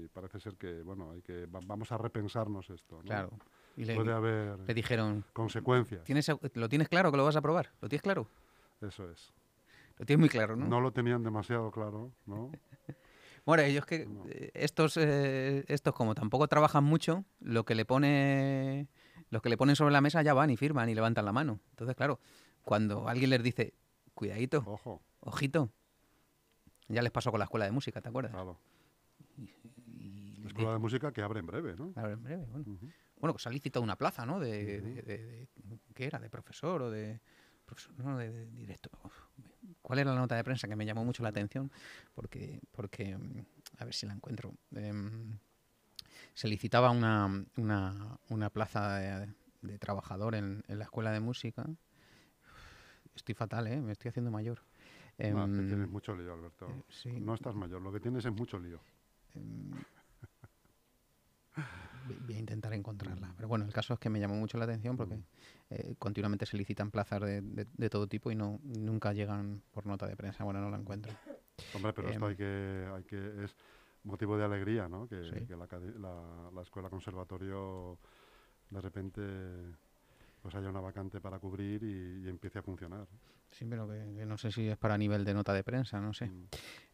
y 0.03 0.07
parece 0.09 0.39
ser 0.39 0.55
que, 0.55 0.81
bueno, 0.81 1.11
hay 1.11 1.21
que, 1.21 1.45
va- 1.45 1.59
vamos 1.65 1.91
a 1.91 1.97
repensarnos 1.97 2.69
esto, 2.69 2.97
¿no? 2.97 3.01
Claro. 3.03 3.31
Y 3.75 3.85
le, 3.85 3.95
Puede 3.95 4.11
haber 4.11 4.59
le 4.59 4.73
dijeron, 4.73 5.23
consecuencias. 5.33 6.03
¿tienes, 6.03 6.29
¿lo 6.53 6.69
tienes 6.69 6.89
claro 6.89 7.11
que 7.11 7.17
lo 7.17 7.25
vas 7.25 7.35
a 7.35 7.41
probar? 7.41 7.69
¿Lo 7.81 7.87
tienes 7.89 8.01
claro? 8.01 8.27
Eso 8.81 9.09
es. 9.09 9.31
Lo 9.99 10.05
tienes 10.05 10.19
muy 10.21 10.29
claro, 10.29 10.55
¿no? 10.55 10.65
¿no? 10.67 10.79
lo 10.81 10.91
tenían 10.91 11.21
demasiado 11.23 11.69
claro, 11.71 12.11
¿no? 12.25 12.51
Bueno, 13.45 13.63
ellos 13.63 13.85
que 13.85 14.05
No. 14.05 14.25
eh, 14.27 14.51
estos 14.53 14.95
eh, 14.97 15.63
estos 15.67 15.93
como 15.95 16.13
tampoco 16.13 16.47
trabajan 16.47 16.83
mucho, 16.83 17.25
lo 17.39 17.63
que 17.65 17.73
le 17.73 17.83
pone 17.85 18.87
los 19.29 19.41
que 19.41 19.49
le 19.49 19.57
ponen 19.57 19.75
sobre 19.75 19.91
la 19.93 20.01
mesa 20.01 20.21
ya 20.21 20.33
van 20.33 20.49
y 20.49 20.57
firman 20.57 20.89
y 20.89 20.93
levantan 20.95 21.25
la 21.25 21.31
mano. 21.31 21.59
Entonces, 21.71 21.95
claro, 21.95 22.19
cuando 22.63 23.07
alguien 23.07 23.29
les 23.31 23.41
dice, 23.41 23.73
cuidadito, 24.13 24.63
Ojo, 24.67 25.01
ojito, 25.21 25.71
ya 26.89 27.01
les 27.01 27.11
pasó 27.11 27.31
con 27.31 27.39
la 27.39 27.45
escuela 27.45 27.65
de 27.65 27.71
música, 27.71 28.01
¿te 28.01 28.09
acuerdas? 28.09 28.31
claro. 28.33 28.59
Y 29.37 30.41
La 30.43 30.47
escuela 30.49 30.73
de 30.73 30.79
música 30.79 31.11
que 31.11 31.21
abre 31.21 31.39
en 31.39 31.45
breve, 31.47 31.75
¿no? 31.75 31.93
A 31.95 32.03
ver, 32.03 32.11
en 32.13 32.23
breve, 32.23 32.45
bueno. 32.45 32.65
Ujú. 32.67 32.87
Bueno, 33.19 33.37
se 33.39 33.49
ha 33.49 33.51
licitado 33.51 33.83
una 33.83 33.95
plaza, 33.97 34.25
¿no? 34.25 34.39
De, 34.39 34.81
de- 34.81 35.01
de- 35.01 35.01
de- 35.01 35.47
¿Qué 35.93 36.05
era? 36.05 36.19
¿De 36.19 36.29
profesor 36.29 36.81
o 36.83 36.89
de...? 36.91 37.19
Profesor, 37.65 37.93
no, 37.99 38.17
de, 38.17 38.31
de 38.31 38.45
director. 38.47 38.91
¿Cuál 39.81 39.99
era 39.99 40.13
la 40.13 40.19
nota 40.19 40.35
de 40.35 40.43
prensa 40.43 40.67
que 40.67 40.75
me 40.75 40.85
llamó 40.85 41.05
mucho 41.05 41.23
la 41.23 41.29
atención? 41.29 41.71
Porque, 42.13 42.59
porque 42.71 43.17
mm, 43.17 43.45
a 43.79 43.85
ver 43.85 43.93
si 43.93 44.05
la 44.05 44.13
encuentro. 44.13 44.53
Em, 44.75 45.37
se 46.33 46.47
licitaba 46.47 46.91
una, 46.91 47.45
una, 47.57 48.17
una 48.29 48.49
plaza 48.49 48.95
de, 48.97 49.33
de 49.61 49.79
trabajador 49.79 50.35
en, 50.35 50.63
en 50.67 50.77
la 50.79 50.85
escuela 50.85 51.11
de 51.11 51.19
música. 51.19 51.65
Estoy 53.15 53.35
fatal, 53.35 53.67
¿eh? 53.67 53.81
Me 53.81 53.91
estoy 53.91 54.09
haciendo 54.09 54.31
mayor. 54.31 54.59
No, 55.17 55.45
que 55.45 55.57
Em, 55.61 55.67
tienes 55.67 55.89
mucho 55.89 56.15
lío, 56.15 56.33
Alberto. 56.33 56.69
eh, 56.69 56.83
sí. 56.89 57.09
No 57.19 57.33
estás 57.33 57.55
mayor, 57.55 57.81
lo 57.81 57.91
que 57.91 57.99
tienes 57.99 58.23
es 58.25 58.31
mucho 58.31 58.57
lío. 58.59 58.79
Voy- 62.21 62.35
a 62.35 62.39
intentar 62.39 62.73
encontrarla. 62.73 63.33
Pero 63.35 63.47
bueno, 63.47 63.65
el 63.65 63.73
caso 63.73 63.93
es 63.93 63.99
que 63.99 64.09
me 64.09 64.19
llamó 64.19 64.35
mucho 64.35 64.57
la 64.57 64.65
atención 64.65 64.97
porque 64.97 65.19
eh, 65.69 65.95
continuamente 65.99 66.45
se 66.45 66.57
licitan 66.57 66.91
plazas 66.91 67.21
de, 67.21 67.41
de- 67.41 67.67
de 67.71 67.89
todo 67.89 68.07
tipo 68.07 68.31
y 68.31 68.35
no 68.35 68.59
nunca 68.63 69.13
llegan 69.13 69.61
por 69.71 69.85
nota 69.85 70.07
de 70.07 70.15
prensa. 70.15 70.43
Bueno, 70.43 70.61
no 70.61 70.69
la 70.69 70.77
encuentro. 70.77 71.13
Hombre, 71.75 71.93
pero 71.93 72.09
esto 72.09 72.25
Em. 72.25 72.29
hay 72.31 72.35
que, 72.35 72.87
hay 72.95 73.03
que, 73.03 73.43
es 73.43 73.55
motivo 74.03 74.37
de 74.37 74.45
alegría, 74.45 74.87
¿no? 74.87 75.07
Que, 75.07 75.23
Sí. 75.23 75.45
que 75.45 75.55
la, 75.55 75.65
acade- 75.67 75.97
la- 75.99 76.49
la 76.53 76.61
escuela 76.61 76.89
conservatorio 76.89 77.97
de 78.69 78.81
repente 78.81 79.21
pues 80.41 80.55
haya 80.55 80.69
una 80.69 80.81
vacante 80.81 81.19
para 81.21 81.39
cubrir 81.39 81.83
y, 81.83 82.25
y 82.25 82.29
empiece 82.29 82.59
a 82.59 82.61
funcionar. 82.61 83.07
Sí, 83.51 83.65
pero 83.67 83.87
que, 83.87 84.15
que 84.15 84.25
no 84.25 84.37
sé 84.37 84.51
si 84.51 84.67
es 84.67 84.77
para 84.77 84.97
nivel 84.97 85.25
de 85.25 85.33
nota 85.33 85.53
de 85.53 85.63
prensa, 85.63 85.99
no 85.99 86.13
sé. 86.13 86.27
Mm. 86.27 86.47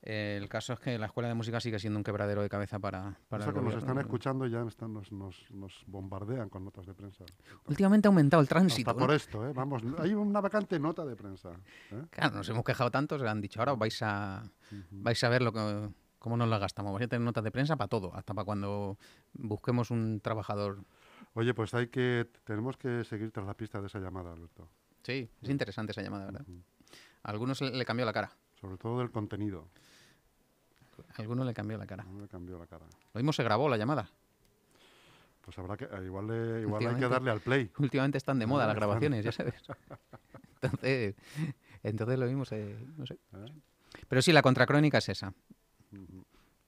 Eh, 0.04 0.40
el 0.42 0.48
caso 0.48 0.74
es 0.74 0.80
que 0.80 0.98
la 0.98 1.08
escuela 1.08 1.28
de 1.28 1.36
música 1.36 1.60
sigue 1.60 1.80
siendo 1.80 2.00
un 2.00 2.04
quebradero 2.04 2.42
de 2.42 2.50
cabeza 2.50 2.80
para, 2.80 3.18
para 3.28 3.44
Eso 3.44 3.50
el 3.50 3.58
que 3.58 3.62
nos 3.62 3.76
están 3.76 3.98
escuchando 3.98 4.48
ya 4.48 4.62
están, 4.62 4.94
nos, 4.94 5.12
nos, 5.12 5.52
nos 5.52 5.84
bombardean 5.88 6.50
con 6.50 6.64
notas 6.64 6.86
de 6.86 6.94
prensa. 6.94 7.26
Últimamente 7.66 8.08
ha 8.08 8.10
aumentado 8.10 8.42
el 8.42 8.48
tránsito. 8.48 8.92
Hasta 8.92 9.00
por 9.00 9.14
esto, 9.14 9.48
¿eh? 9.48 9.52
Vamos, 9.54 9.84
hay 10.00 10.14
una 10.14 10.40
vacante 10.40 10.80
nota 10.80 11.04
de 11.06 11.16
prensa. 11.16 11.52
¿eh? 11.92 12.04
Claro, 12.10 12.38
nos 12.38 12.50
hemos 12.50 12.64
quejado 12.64 12.90
tanto, 12.90 13.20
se 13.20 13.28
han 13.28 13.42
dicho, 13.42 13.60
ahora 13.60 13.74
vais 13.74 14.02
a, 14.02 14.44
vais 14.92 15.24
a 15.24 15.30
ver 15.30 15.42
lo 15.42 15.52
que, 15.52 15.90
cómo 16.20 16.38
nos 16.38 16.48
la 16.48 16.58
gastamos. 16.58 16.94
Vais 16.94 17.06
a 17.06 17.10
tener 17.10 17.26
notas 17.26 17.44
de 17.44 17.52
prensa 17.52 17.76
para 17.76 17.90
todo, 17.90 18.16
hasta 18.16 18.34
para 18.34 18.46
cuando 18.46 18.98
busquemos 19.34 19.92
un 19.92 20.22
trabajador. 20.22 20.80
Oye, 21.36 21.54
pues 21.54 21.74
hay 21.74 21.88
que, 21.88 22.28
tenemos 22.44 22.78
que 22.78 23.04
seguir 23.04 23.32
tras 23.32 23.46
la 23.46 23.54
pista 23.54 23.80
de 23.82 23.88
esa 23.88 24.00
llamada, 24.00 24.32
Alberto. 24.34 24.68
Sí, 25.04 25.30
es 25.42 25.50
interesante 25.50 25.92
esa 25.92 26.02
llamada, 26.02 26.26
¿verdad? 26.26 26.46
A 27.24 27.30
algunos 27.32 27.62
le, 27.62 27.72
le 27.72 27.86
cambió 27.86 28.06
la 28.06 28.14
cara. 28.14 28.32
Sobre 28.60 28.78
todo 28.78 29.00
del 29.00 29.12
contenido. 29.12 29.68
A 31.18 31.22
algunos 31.22 31.46
le 31.46 31.54
cambió 31.54 31.78
la 31.78 31.86
cara. 31.86 32.04
No 32.06 32.14
me 32.14 32.28
cambió 32.28 32.58
la 32.58 32.68
cara. 32.68 32.86
Lo 33.14 33.20
mismo 33.20 33.34
se 33.34 33.44
grabó 33.44 33.70
la 33.70 33.78
llamada. 33.78 34.10
Pues 35.42 35.58
habrá 35.60 35.78
que, 35.78 35.86
igual, 36.04 36.28
le- 36.28 36.62
igual 36.62 36.88
hay 36.88 36.96
que 36.96 37.08
darle 37.10 37.30
al 37.32 37.42
play. 37.42 37.70
Últimamente 37.78 38.18
están 38.18 38.40
de 38.40 38.46
moda 38.48 38.66
las 38.66 38.76
están. 38.76 38.88
grabaciones, 38.88 39.24
ya 39.26 39.32
sabes. 39.32 39.54
Entonces, 40.62 41.16
entonces 41.84 42.18
lo 42.18 42.26
mismo 42.26 42.46
se, 42.46 42.76
no 42.98 43.06
sé. 43.06 43.14
¿eh? 43.34 43.46
Pero 44.08 44.22
sí, 44.24 44.32
la 44.32 44.42
contracrónica 44.42 44.98
es 44.98 45.10
esa. 45.10 45.32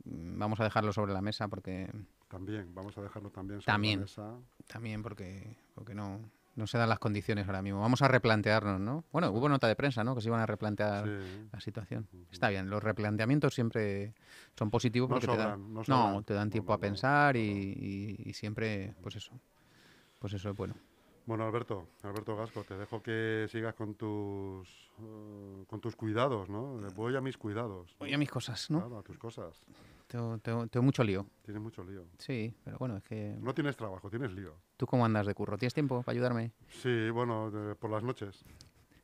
Vamos 0.04 0.60
a 0.60 0.66
dejarlo 0.66 0.94
sobre 0.94 1.14
la 1.14 1.22
mesa 1.22 1.48
porque 1.48 1.90
También, 2.38 2.76
vamos 2.76 2.96
a 2.98 3.02
dejarlo 3.02 3.32
también 3.32 3.62
sobre 3.62 3.74
También. 3.74 4.00
la 4.00 4.06
mesa. 4.06 4.36
también 4.68 5.02
porque, 5.02 5.56
porque 5.74 5.96
no, 5.96 6.20
no 6.56 6.68
se 6.68 6.78
dan 6.78 6.88
las 6.90 7.00
condiciones 7.00 7.48
ahora 7.48 7.64
mismo. 7.64 7.80
Vamos 7.82 8.02
a 8.04 8.08
replantearnos, 8.08 8.80
¿no? 8.80 9.04
Bueno, 9.12 9.32
hubo 9.32 9.50
nota 9.50 9.68
de 9.68 9.76
prensa, 9.76 10.04
¿no? 10.04 10.14
Que 10.14 10.22
se 10.22 10.28
iban 10.30 10.40
a 10.42 10.46
replantear 10.46 11.06
Sí. 11.06 11.50
la 11.52 11.60
situación. 11.60 12.08
Está 12.32 12.50
bien, 12.50 12.70
los 12.70 12.84
replanteamientos 12.84 13.56
siempre 13.56 14.14
son 14.56 14.70
positivos 14.70 15.10
No 15.10 15.16
porque 15.16 15.28
te 15.28 15.36
dan, 15.36 15.46
sobran, 15.48 15.74
no 15.74 15.80
no, 15.80 15.84
sobran. 15.84 16.24
te 16.26 16.34
dan 16.36 16.48
No, 16.50 16.52
tiempo 16.52 16.72
no, 16.74 16.76
a 16.76 16.80
pensar 16.80 17.36
y, 17.38 17.40
y- 17.40 18.30
y 18.30 18.34
siempre, 18.34 18.94
pues 19.02 19.16
eso, 19.16 19.32
pues 20.20 20.34
eso 20.34 20.50
es 20.52 20.56
bueno. 20.56 20.76
Bueno, 21.26 21.46
Alberto, 21.46 21.88
Alberto 22.04 22.36
Gasco, 22.38 22.64
te 22.64 22.78
dejo 22.78 23.02
que 23.02 23.48
sigas 23.50 23.74
con 23.74 23.96
tus 23.96 24.92
eh, 25.00 25.66
con 25.68 25.82
tus 25.82 25.96
cuidados, 25.96 26.50
¿no? 26.50 26.78
Voy 26.96 27.16
a 27.16 27.22
mis 27.22 27.38
cuidados. 27.38 27.96
Oye, 28.00 28.14
a 28.14 28.18
mis 28.18 28.30
cosas, 28.30 28.70
¿no? 28.70 28.80
Claro, 28.80 29.00
a 29.00 29.04
tus 29.04 29.18
cosas. 29.18 29.54
Tengo, 30.08 30.38
tengo- 30.40 30.68
tengo 30.68 30.84
mucho 30.86 31.04
lío. 31.04 31.26
Tienes 31.44 31.62
mucho 31.62 31.84
lío. 31.84 32.06
Sí, 32.18 32.54
pero 32.64 32.78
bueno, 32.78 32.96
es 32.98 33.04
que... 33.04 33.36
No 33.42 33.54
tienes 33.54 33.76
trabajo, 33.76 34.10
tienes 34.10 34.32
lío. 34.32 34.54
¿Tú 34.78 34.86
cómo 34.86 35.06
andas 35.06 35.26
de 35.26 35.34
curro? 35.34 35.58
¿Tienes 35.58 35.74
tiempo 35.74 36.02
para 36.02 36.14
ayudarme? 36.14 36.54
Sí, 36.70 37.10
bueno, 37.10 37.52
de- 37.52 37.76
por 37.76 37.90
las 37.92 38.04
noches. 38.04 38.46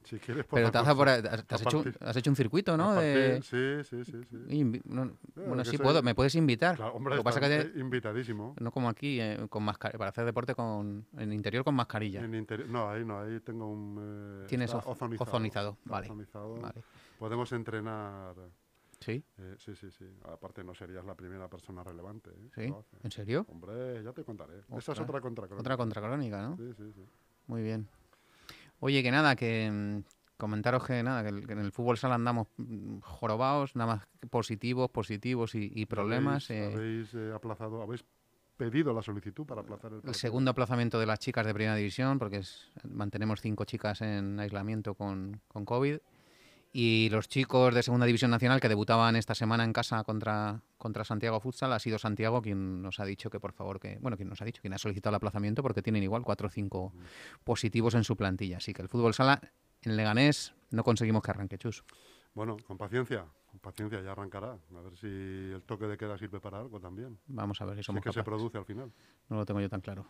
Si 0.05 0.17
quieres 0.19 0.43
por 0.45 0.57
Pero 0.59 0.69
te 0.71 0.77
has, 0.77 0.93
por 0.95 1.07
has 1.09 1.61
hecho, 1.61 1.83
has 2.01 2.15
hecho 2.17 2.29
un 2.29 2.35
circuito, 2.35 2.75
¿no? 2.75 2.93
De... 2.95 3.41
Sí, 3.41 3.83
sí, 3.89 4.03
sí, 4.03 4.21
sí. 4.29 4.37
Invi- 4.49 4.81
no- 4.85 5.17
bueno, 5.35 5.63
sí 5.63 5.71
soy- 5.77 5.83
puedo, 5.83 6.01
me 6.03 6.13
puedes 6.15 6.35
invitar. 6.35 6.75
Claro, 6.75 6.93
hombre, 6.93 7.15
Lo 7.15 7.23
pasa 7.23 7.39
que 7.41 7.47
te- 7.71 7.79
invitadísimo. 7.79 8.53
no 8.59 8.71
como 8.71 8.89
aquí, 8.89 9.19
eh, 9.21 9.45
con 9.49 9.63
mascar- 9.63 9.97
para 9.97 10.09
hacer 10.09 10.25
deporte 10.25 10.55
con 10.55 11.05
en 11.17 11.31
interior 11.33 11.63
con 11.65 11.75
mascarilla. 11.75 12.21
En 12.23 12.33
interi- 12.33 12.65
no, 12.67 12.89
ahí 12.89 13.03
no, 13.05 13.19
ahí 13.19 13.39
tengo 13.41 13.67
un... 13.69 14.43
eh, 14.43 14.47
Tienes 14.47 14.73
ozonizado. 14.73 15.23
ozonizado, 15.29 15.77
vale, 15.85 16.07
ozonizado. 16.07 16.55
Vale. 16.61 16.83
Podemos 17.19 17.51
entrenar... 17.53 18.35
¿Sí? 19.03 19.23
eh, 19.37 19.55
sí, 19.57 19.75
sí, 19.75 19.91
sí. 19.91 20.05
Aparte 20.25 20.63
no 20.63 20.73
serías 20.73 21.05
la 21.05 21.15
primera 21.15 21.49
persona 21.49 21.83
relevante. 21.83 22.29
¿eh? 22.29 22.49
¿Sí? 22.55 22.73
¿En 23.03 23.11
serio? 23.11 23.45
Hombre, 23.49 24.01
ya 24.03 24.13
te 24.13 24.23
contaré. 24.23 24.59
Esa 24.77 24.91
es 24.93 24.99
otra 24.99 25.19
contra 25.21 25.45
Otra 25.45 25.77
contracrónica, 25.77 26.41
¿no? 26.41 26.57
Sí, 26.57 26.73
sí, 26.77 26.91
sí. 26.93 27.05
Muy 27.47 27.61
bien. 27.63 27.87
Oye, 28.79 29.03
que 29.03 29.11
nada, 29.11 29.35
que 29.35 29.69
mm, 29.71 30.03
comentaros 30.37 30.85
que 30.85 31.03
nada, 31.03 31.23
que, 31.23 31.29
en 31.53 31.59
el 31.59 31.71
fútbol 31.71 31.97
sala 31.97 32.15
andamos 32.15 32.47
mm, 32.57 32.99
jorobados, 32.99 33.75
nada 33.75 33.95
más 33.95 34.07
positivos, 34.29 34.89
positivos 34.89 35.55
y, 35.55 35.71
y 35.73 35.85
problemas. 35.85 36.49
Habéis, 36.49 36.61
eh, 36.61 36.73
habéis, 36.73 37.13
eh, 37.13 37.31
aplazado, 37.33 37.81
habéis 37.81 38.03
pedido 38.57 38.93
la 38.93 39.01
solicitud 39.01 39.45
para 39.45 39.61
aplazar 39.61 39.91
el 39.93 40.01
el 40.03 40.15
segundo 40.15 40.51
aplazamiento 40.51 40.99
de 40.99 41.05
las 41.05 41.19
chicas 41.19 41.45
de 41.45 41.53
primera 41.53 41.75
división, 41.75 42.19
porque 42.19 42.37
es- 42.37 42.69
mantenemos 42.83 43.41
cinco 43.41 43.65
chicas 43.65 44.01
en 44.01 44.39
aislamiento 44.39 44.95
con, 44.95 45.41
con 45.47 45.65
COVID. 45.65 45.97
Y 46.75 47.09
los 47.11 47.29
chicos 47.29 47.75
de 47.75 47.83
segunda 47.83 48.07
división 48.07 48.31
nacional 48.31 48.59
que 48.59 48.67
debutaban 48.67 49.15
esta 49.15 49.35
semana 49.35 49.63
en 49.63 49.73
casa 49.73 50.03
contra, 50.03 50.59
contra 50.79 51.03
Santiago 51.03 51.39
Futsal, 51.39 51.71
ha 51.71 51.77
sido 51.77 51.99
Santiago 51.99 52.41
quien 52.41 52.81
nos 52.81 52.99
ha 52.99 53.05
dicho 53.05 53.29
que 53.29 53.39
por 53.39 53.53
favor 53.53 53.79
que, 53.79 53.99
bueno, 54.01 54.17
quien 54.17 54.27
nos 54.27 54.41
ha 54.41 54.45
dicho, 54.45 54.59
quien 54.59 54.73
ha 54.73 54.79
solicitado 54.79 55.11
el 55.11 55.17
aplazamiento 55.17 55.61
porque 55.61 55.83
tienen 55.83 56.01
igual 56.01 56.23
cuatro 56.23 56.47
o 56.47 56.49
cinco 56.49 56.91
positivos 57.43 57.93
en 57.93 58.03
su 58.03 58.17
plantilla. 58.17 58.57
Así 58.57 58.73
que 58.73 58.81
el 58.81 58.89
fútbol 58.89 59.13
sala 59.13 59.39
en 59.83 59.95
Leganés 59.95 60.55
no 60.71 60.83
conseguimos 60.83 61.21
que 61.21 61.29
arranque 61.29 61.59
chus. 61.59 61.83
Bueno, 62.33 62.57
con 62.65 62.75
paciencia, 62.75 63.23
con 63.51 63.59
paciencia 63.59 64.01
ya 64.01 64.13
arrancará. 64.13 64.53
A 64.75 64.81
ver 64.81 64.97
si 64.97 65.05
el 65.05 65.61
toque 65.67 65.85
de 65.85 65.95
queda 65.95 66.17
sirve 66.17 66.39
para 66.39 66.59
algo 66.59 66.79
también. 66.79 67.19
Vamos 67.27 67.61
a 67.61 67.65
ver 67.65 67.75
si 67.75 67.83
Si 67.83 67.85
somos 67.85 67.99
es 67.99 68.05
que 68.05 68.13
se 68.13 68.23
produce 68.23 68.57
al 68.57 68.65
final. 68.65 68.91
No 69.29 69.35
lo 69.35 69.45
tengo 69.45 69.61
yo 69.61 69.69
tan 69.69 69.81
claro. 69.81 70.07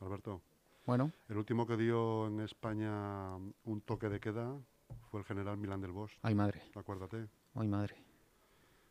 Alberto, 0.00 0.42
Bueno, 0.84 1.10
el 1.30 1.38
último 1.38 1.66
que 1.66 1.78
dio 1.78 2.26
en 2.26 2.40
España 2.40 3.34
un 3.64 3.80
toque 3.80 4.10
de 4.10 4.20
queda 4.20 4.54
fue 5.10 5.20
el 5.20 5.26
general 5.26 5.56
Milán 5.56 5.80
del 5.80 5.92
Bosch. 5.92 6.12
ay 6.22 6.34
madre, 6.34 6.62
Acuérdate. 6.74 7.28
ay 7.54 7.68
madre. 7.68 7.96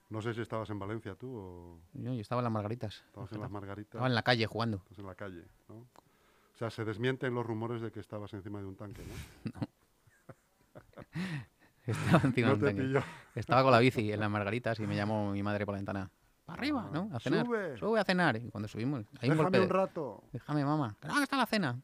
No 0.10 0.21
sé 0.21 0.33
si 0.33 0.41
estabas 0.41 0.69
en 0.69 0.79
Valencia 0.79 1.15
tú 1.15 1.36
o 1.36 1.79
Yo, 1.93 2.13
yo 2.13 2.21
estaba 2.21 2.39
en 2.39 2.45
las 2.45 2.53
Margaritas. 2.53 3.03
estabas 3.07 3.31
en 3.33 3.41
las 3.41 3.51
Margaritas. 3.51 3.89
Estaba 3.95 4.07
en 4.07 4.15
la 4.15 4.21
calle 4.23 4.45
jugando. 4.47 4.77
Estás 4.77 4.99
en 4.99 5.05
la 5.05 5.15
calle, 5.15 5.45
¿no? 5.67 5.75
O 5.75 6.57
sea, 6.57 6.69
se 6.69 6.86
desmienten 6.86 7.33
los 7.36 7.45
rumores 7.45 7.81
de 7.81 7.91
que 7.91 7.99
estabas 7.99 8.33
encima 8.33 8.60
de 8.60 8.65
un 8.65 8.75
tanque, 8.75 9.03
¿no? 9.05 9.51
Estaba 11.86 12.21
encima 12.23 12.47
de 12.49 12.57
no 12.57 12.67
un 12.69 12.93
tanque. 12.93 13.03
Estaba 13.36 13.63
con 13.63 13.71
la 13.71 13.79
bici 13.79 14.12
en 14.12 14.19
las 14.19 14.29
margaritas 14.29 14.79
y 14.79 14.88
me 14.88 14.95
llamó 14.95 15.31
mi 15.31 15.43
madre 15.43 15.65
por 15.65 15.73
la 15.73 15.79
ventana. 15.79 16.10
¡Para 16.45 16.60
arriba! 16.60 16.89
¿no? 16.93 17.10
A 17.13 17.19
cenar. 17.19 17.45
Sube. 17.77 17.99
a 17.99 18.03
cenar. 18.05 18.38
Y 18.38 18.49
cuando 18.49 18.67
subimos, 18.69 19.05
hay 19.19 19.29
un 19.29 19.36
Déjame 19.38 19.43
golpe 19.43 19.60
un 19.60 19.69
rato. 19.69 20.23
Déjame, 20.31 20.63
mamá. 20.63 20.95
No, 21.05 21.15
que 21.15 21.23
está 21.23 21.36
la 21.38 21.45
cena. 21.45 21.81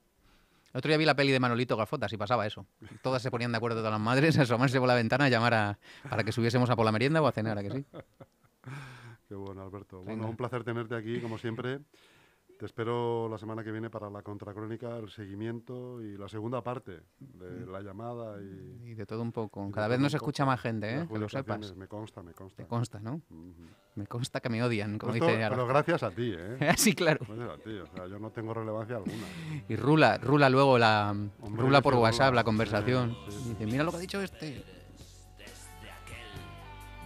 El 0.73 0.79
otro 0.79 0.89
día 0.89 0.97
vi 0.97 1.05
la 1.05 1.15
peli 1.15 1.31
de 1.31 1.39
Manolito 1.39 1.77
Gafotas 1.77 2.11
y 2.13 2.17
pasaba 2.17 2.47
eso. 2.47 2.65
Todas 3.03 3.21
se 3.21 3.29
ponían 3.29 3.51
de 3.51 3.57
acuerdo, 3.57 3.77
todas 3.77 3.91
las 3.91 4.01
madres, 4.01 4.37
a 4.39 4.41
asomarse 4.41 4.79
por 4.79 4.87
la 4.87 4.95
ventana 4.95 5.25
a 5.25 5.29
llamar 5.29 5.53
a, 5.53 5.79
para 6.09 6.23
que 6.23 6.31
subiésemos 6.31 6.69
a 6.71 6.75
por 6.75 6.83
la 6.83 6.91
merienda 6.91 7.21
o 7.21 7.27
a 7.27 7.31
cenar, 7.31 7.57
¿a 7.59 7.63
que 7.63 7.69
sí? 7.69 7.85
Qué 9.29 9.35
bueno, 9.35 9.61
Alberto. 9.61 9.99
Venga. 9.99 10.13
Bueno, 10.13 10.29
un 10.29 10.35
placer 10.35 10.63
tenerte 10.63 10.95
aquí, 10.95 11.21
como 11.21 11.37
siempre. 11.37 11.79
Te 12.63 12.67
espero 12.67 13.27
la 13.27 13.37
semana 13.37 13.61
que 13.61 13.73
viene 13.73 13.89
para 13.89 14.09
la 14.09 14.21
contracrónica, 14.21 14.95
el 14.97 15.09
seguimiento 15.09 16.01
y 16.01 16.15
la 16.17 16.29
segunda 16.29 16.63
parte 16.63 17.01
de 17.19 17.65
la 17.65 17.81
llamada 17.81 18.41
y... 18.41 18.91
Y 18.91 18.93
de 18.93 19.05
todo 19.05 19.21
un 19.21 19.33
poco. 19.33 19.69
Cada 19.71 19.89
vez 19.89 19.99
nos 19.99 20.13
escucha 20.13 20.45
más 20.45 20.61
gente, 20.61 21.01
¿eh? 21.01 21.05
Que 21.11 21.19
lo 21.19 21.27
sepas. 21.27 21.75
Me 21.75 21.89
consta, 21.89 22.23
me 22.23 22.31
consta. 22.31 22.63
Te 22.63 22.69
consta, 22.69 23.01
¿no? 23.01 23.15
Ujú. 23.29 23.65
Me 23.95 24.07
consta 24.07 24.39
que 24.39 24.47
me 24.47 24.63
odian, 24.63 24.97
como 24.97 25.13
Esto- 25.13 25.25
dice 25.27 25.43
Ara. 25.43 25.53
pero 25.57 25.67
gracias 25.67 26.03
a 26.03 26.11
ti, 26.11 26.33
¿eh? 26.37 26.57
sí, 26.77 26.95
claro. 26.95 27.25
Gracias 27.27 27.49
a 27.49 27.57
ti, 27.61 27.71
o 27.79 27.85
sea, 27.87 28.07
yo 28.07 28.17
no 28.17 28.29
tengo 28.31 28.53
relevancia 28.53 28.95
alguna. 28.95 29.27
Y 29.67 29.75
rula, 29.75 30.17
rula 30.19 30.49
luego 30.49 30.77
la... 30.77 31.09
Hombre, 31.41 31.61
rula 31.61 31.81
por 31.81 31.95
WhatsApp 31.95 32.29
rula. 32.29 32.39
la 32.39 32.43
conversación. 32.45 33.13
Sí, 33.27 33.31
sí, 33.39 33.43
Y 33.45 33.49
dice, 33.49 33.65
mira 33.65 33.83
lo 33.83 33.91
que 33.91 33.97
ha 33.97 33.99
dicho 33.99 34.21
este. 34.21 34.63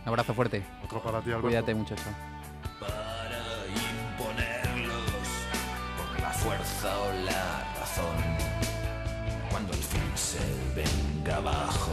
Un 0.03 0.07
abrazo 0.09 0.35
fuerte. 0.35 0.63
Otro 0.83 1.01
para 1.01 1.19
ti, 1.21 1.31
Alberto. 1.31 1.47
Cuídate, 1.47 1.73
muchacho. 1.73 2.03
Fuerza 6.43 6.99
o 6.99 7.13
la 7.25 7.73
razón. 7.79 8.17
Cuando 9.49 9.73
el 9.73 9.79
fin 9.79 10.11
se 10.15 10.39
venga 10.75 11.37
abajo, 11.37 11.91